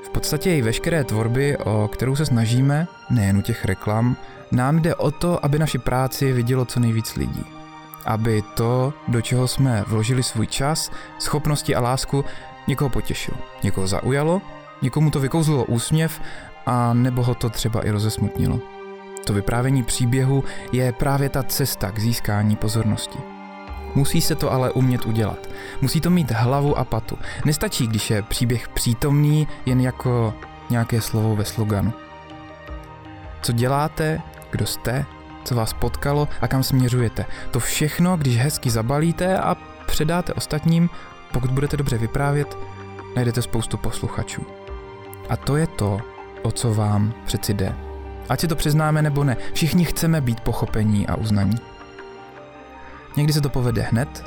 V 0.03 0.09
podstatě 0.09 0.55
i 0.55 0.61
veškeré 0.61 1.03
tvorby, 1.03 1.57
o 1.57 1.87
kterou 1.87 2.15
se 2.15 2.25
snažíme, 2.25 2.87
nejen 3.09 3.37
u 3.37 3.41
těch 3.41 3.65
reklam, 3.65 4.15
nám 4.51 4.81
jde 4.81 4.95
o 4.95 5.11
to, 5.11 5.45
aby 5.45 5.59
naši 5.59 5.77
práci 5.77 6.33
vidělo 6.33 6.65
co 6.65 6.79
nejvíc 6.79 7.15
lidí. 7.15 7.56
Aby 8.05 8.43
to, 8.53 8.93
do 9.07 9.21
čeho 9.21 9.47
jsme 9.47 9.83
vložili 9.87 10.23
svůj 10.23 10.47
čas, 10.47 10.91
schopnosti 11.19 11.75
a 11.75 11.81
lásku, 11.81 12.25
někoho 12.67 12.89
potěšilo, 12.89 13.37
někoho 13.63 13.87
zaujalo, 13.87 14.41
někomu 14.81 15.11
to 15.11 15.19
vykouzlilo 15.19 15.65
úsměv 15.65 16.21
a 16.65 16.93
nebo 16.93 17.23
ho 17.23 17.35
to 17.35 17.49
třeba 17.49 17.85
i 17.85 17.89
rozesmutnilo. 17.89 18.59
To 19.25 19.33
vyprávění 19.33 19.83
příběhu 19.83 20.43
je 20.71 20.91
právě 20.91 21.29
ta 21.29 21.43
cesta 21.43 21.91
k 21.91 21.99
získání 21.99 22.55
pozornosti. 22.55 23.19
Musí 23.95 24.21
se 24.21 24.35
to 24.35 24.51
ale 24.51 24.71
umět 24.71 25.05
udělat. 25.05 25.49
Musí 25.81 26.01
to 26.01 26.09
mít 26.09 26.31
hlavu 26.31 26.77
a 26.77 26.85
patu. 26.85 27.17
Nestačí, 27.45 27.87
když 27.87 28.09
je 28.09 28.21
příběh 28.21 28.67
přítomný 28.67 29.47
jen 29.65 29.81
jako 29.81 30.33
nějaké 30.69 31.01
slovo 31.01 31.35
ve 31.35 31.45
sloganu. 31.45 31.93
Co 33.41 33.51
děláte, 33.51 34.21
kdo 34.51 34.65
jste, 34.65 35.05
co 35.47 35.55
vás 35.55 35.73
potkalo 35.73 36.27
a 36.41 36.47
kam 36.47 36.63
směřujete. 36.63 37.25
To 37.51 37.59
všechno, 37.59 38.17
když 38.17 38.37
hezky 38.37 38.69
zabalíte 38.69 39.37
a 39.37 39.55
předáte 39.85 40.33
ostatním, 40.33 40.89
pokud 41.31 41.51
budete 41.51 41.77
dobře 41.77 41.97
vyprávět, 41.97 42.57
najdete 43.15 43.41
spoustu 43.41 43.77
posluchačů. 43.77 44.45
A 45.29 45.37
to 45.37 45.55
je 45.55 45.67
to, 45.67 45.99
o 46.41 46.51
co 46.51 46.73
vám 46.73 47.13
přeci 47.25 47.53
jde. 47.53 47.75
Ať 48.29 48.39
si 48.39 48.47
to 48.47 48.55
přiznáme 48.55 49.01
nebo 49.01 49.23
ne, 49.23 49.37
všichni 49.53 49.85
chceme 49.85 50.21
být 50.21 50.39
pochopení 50.39 51.07
a 51.07 51.15
uznaní. 51.15 51.57
Někdy 53.17 53.33
se 53.33 53.41
to 53.41 53.49
povede 53.49 53.81
hned, 53.81 54.25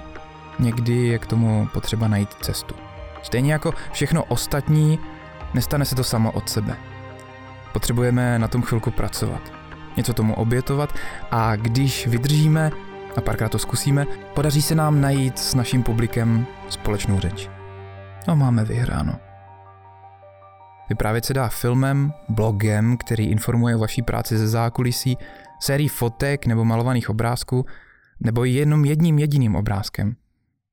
někdy 0.58 1.06
je 1.06 1.18
k 1.18 1.26
tomu 1.26 1.68
potřeba 1.72 2.08
najít 2.08 2.34
cestu. 2.34 2.74
Stejně 3.22 3.52
jako 3.52 3.74
všechno 3.92 4.24
ostatní, 4.24 4.98
nestane 5.54 5.84
se 5.84 5.94
to 5.94 6.04
samo 6.04 6.32
od 6.32 6.48
sebe. 6.48 6.76
Potřebujeme 7.72 8.38
na 8.38 8.48
tom 8.48 8.62
chvilku 8.62 8.90
pracovat, 8.90 9.59
něco 9.96 10.14
tomu 10.14 10.34
obětovat 10.34 10.94
a 11.30 11.56
když 11.56 12.06
vydržíme 12.06 12.70
a 13.16 13.20
párkrát 13.20 13.48
to 13.48 13.58
zkusíme, 13.58 14.06
podaří 14.34 14.62
se 14.62 14.74
nám 14.74 15.00
najít 15.00 15.38
s 15.38 15.54
naším 15.54 15.82
publikem 15.82 16.46
společnou 16.68 17.20
řeč. 17.20 17.50
No 18.28 18.36
máme 18.36 18.64
vyhráno. 18.64 19.12
Vyprávět 20.88 21.24
se 21.24 21.34
dá 21.34 21.48
filmem, 21.48 22.12
blogem, 22.28 22.96
který 22.96 23.30
informuje 23.30 23.76
o 23.76 23.78
vaší 23.78 24.02
práci 24.02 24.38
ze 24.38 24.48
zákulisí, 24.48 25.16
sérií 25.60 25.88
fotek 25.88 26.46
nebo 26.46 26.64
malovaných 26.64 27.10
obrázků, 27.10 27.66
nebo 28.20 28.44
jenom 28.44 28.84
jedním 28.84 29.18
jediným 29.18 29.56
obrázkem. 29.56 30.16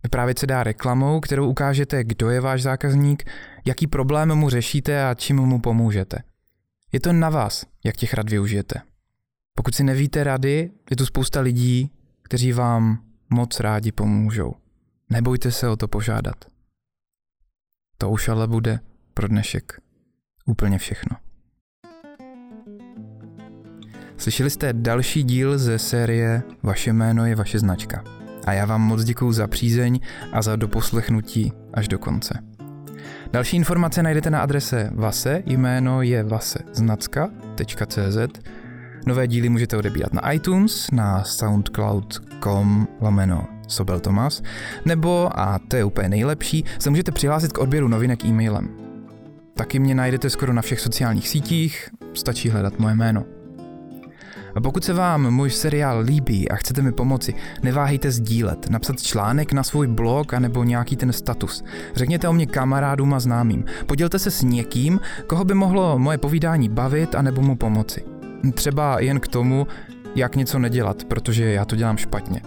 Vyprávět 0.04 0.40
se 0.40 0.48
dá 0.48 0.64
reklamou, 0.64 1.20
kterou 1.20 1.48
ukážete, 1.48 2.04
kdo 2.04 2.30
je 2.30 2.42
váš 2.42 2.62
zákazník, 2.62 3.24
jaký 3.66 3.88
problém 3.88 4.36
mu 4.36 4.50
řešíte 4.50 5.06
a 5.06 5.14
čím 5.14 5.36
mu 5.36 5.62
pomůžete. 5.62 6.18
Je 6.92 7.00
to 7.00 7.14
na 7.14 7.30
vás, 7.30 7.66
jak 7.86 7.96
těch 7.96 8.14
rad 8.14 8.30
využijete. 8.30 8.82
Pokud 9.58 9.76
si 9.76 9.84
nevíte 9.84 10.24
rady, 10.24 10.72
je 10.90 10.96
tu 10.96 11.06
spousta 11.06 11.42
lidí, 11.42 11.92
kteří 12.24 12.52
vám 12.54 13.04
moc 13.30 13.60
rádi 13.60 13.92
pomůžou. 13.92 14.54
Nebojte 15.10 15.52
se 15.52 15.70
o 15.70 15.76
to 15.76 15.88
požádat. 15.88 16.46
To 17.98 18.10
už 18.10 18.30
ale 18.30 18.48
bude 18.48 18.80
pro 19.14 19.28
dnešek 19.28 19.82
úplně 20.46 20.78
všechno. 20.78 21.18
Slyšeli 24.18 24.50
jste 24.50 24.74
další 24.74 25.24
díl 25.24 25.58
ze 25.58 25.80
série 25.80 26.44
Vaše 26.64 26.94
jméno 26.94 27.26
je 27.26 27.36
vaše 27.36 27.60
značka. 27.60 28.04
A 28.46 28.54
já 28.54 28.66
vám 28.66 28.82
moc 28.82 29.04
děkuju 29.04 29.32
za 29.32 29.48
přízeň 29.48 30.00
a 30.32 30.42
za 30.42 30.56
doposlechnutí 30.56 31.54
až 31.74 31.88
do 31.88 32.00
konce. 32.00 32.44
Další 33.32 33.58
informace 33.58 34.04
najdete 34.04 34.30
na 34.30 34.42
adrese 34.42 34.90
Vase, 34.94 35.44
jméno 35.46 36.02
je 36.02 36.24
vaseznacka.cz. 36.24 38.18
Nové 39.08 39.28
díly 39.28 39.50
můžete 39.50 39.78
odebírat 39.78 40.14
na 40.14 40.32
iTunes, 40.32 40.88
na 40.92 41.24
soundcloud.com 41.24 42.88
lomeno 43.02 43.48
Sobel 43.68 44.00
Tomas, 44.00 44.42
nebo, 44.86 45.40
a 45.40 45.60
to 45.68 45.76
je 45.76 45.84
úplně 45.84 46.10
nejlepší, 46.10 46.66
se 46.80 46.90
můžete 46.90 47.12
přihlásit 47.12 47.54
k 47.54 47.58
odběru 47.58 47.88
novinek 47.88 48.26
e-mailem. 48.26 48.70
Taky 49.54 49.80
mě 49.80 49.96
najdete 49.96 50.30
skoro 50.30 50.54
na 50.54 50.62
všech 50.62 50.80
sociálních 50.80 51.30
sítích, 51.30 51.90
stačí 52.14 52.50
hledat 52.50 52.80
moje 52.80 52.96
jméno. 52.96 53.26
A 54.56 54.62
pokud 54.62 54.84
se 54.84 54.94
vám 54.94 55.32
můj 55.32 55.50
seriál 55.50 56.00
líbí 56.00 56.50
a 56.50 56.56
chcete 56.56 56.82
mi 56.82 56.92
pomoci, 56.92 57.34
neváhejte 57.64 58.12
sdílet, 58.12 58.70
napsat 58.70 59.02
článek 59.02 59.54
na 59.54 59.64
svůj 59.64 59.88
blog 59.88 60.34
anebo 60.34 60.64
nějaký 60.64 60.96
ten 60.96 61.14
status. 61.14 61.64
Řekněte 61.96 62.28
o 62.28 62.34
mě 62.34 62.46
kamarádům 62.46 63.14
a 63.14 63.20
známým. 63.20 63.66
Podělte 63.86 64.20
se 64.20 64.32
s 64.32 64.42
někým, 64.42 65.00
koho 65.28 65.46
by 65.46 65.54
mohlo 65.54 66.00
moje 66.00 66.18
povídání 66.18 66.70
bavit 66.70 67.16
anebo 67.16 67.42
mu 67.42 67.56
pomoci. 67.56 68.17
Třeba 68.52 69.00
jen 69.00 69.20
k 69.20 69.28
tomu, 69.28 69.68
jak 70.16 70.36
něco 70.36 70.60
nedělat, 70.60 71.04
protože 71.04 71.46
já 71.46 71.66
to 71.66 71.76
dělám 71.76 71.98
špatně. 71.98 72.42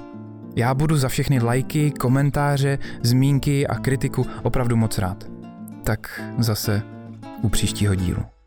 Já 0.57 0.75
budu 0.75 0.97
za 0.97 1.09
všechny 1.09 1.41
lajky, 1.41 1.91
komentáře, 1.91 2.79
zmínky 3.03 3.67
a 3.67 3.75
kritiku 3.75 4.27
opravdu 4.43 4.77
moc 4.77 4.99
rád. 4.99 5.25
Tak 5.85 6.23
zase 6.39 6.83
u 7.43 7.49
příštího 7.49 7.95
dílu. 7.95 8.40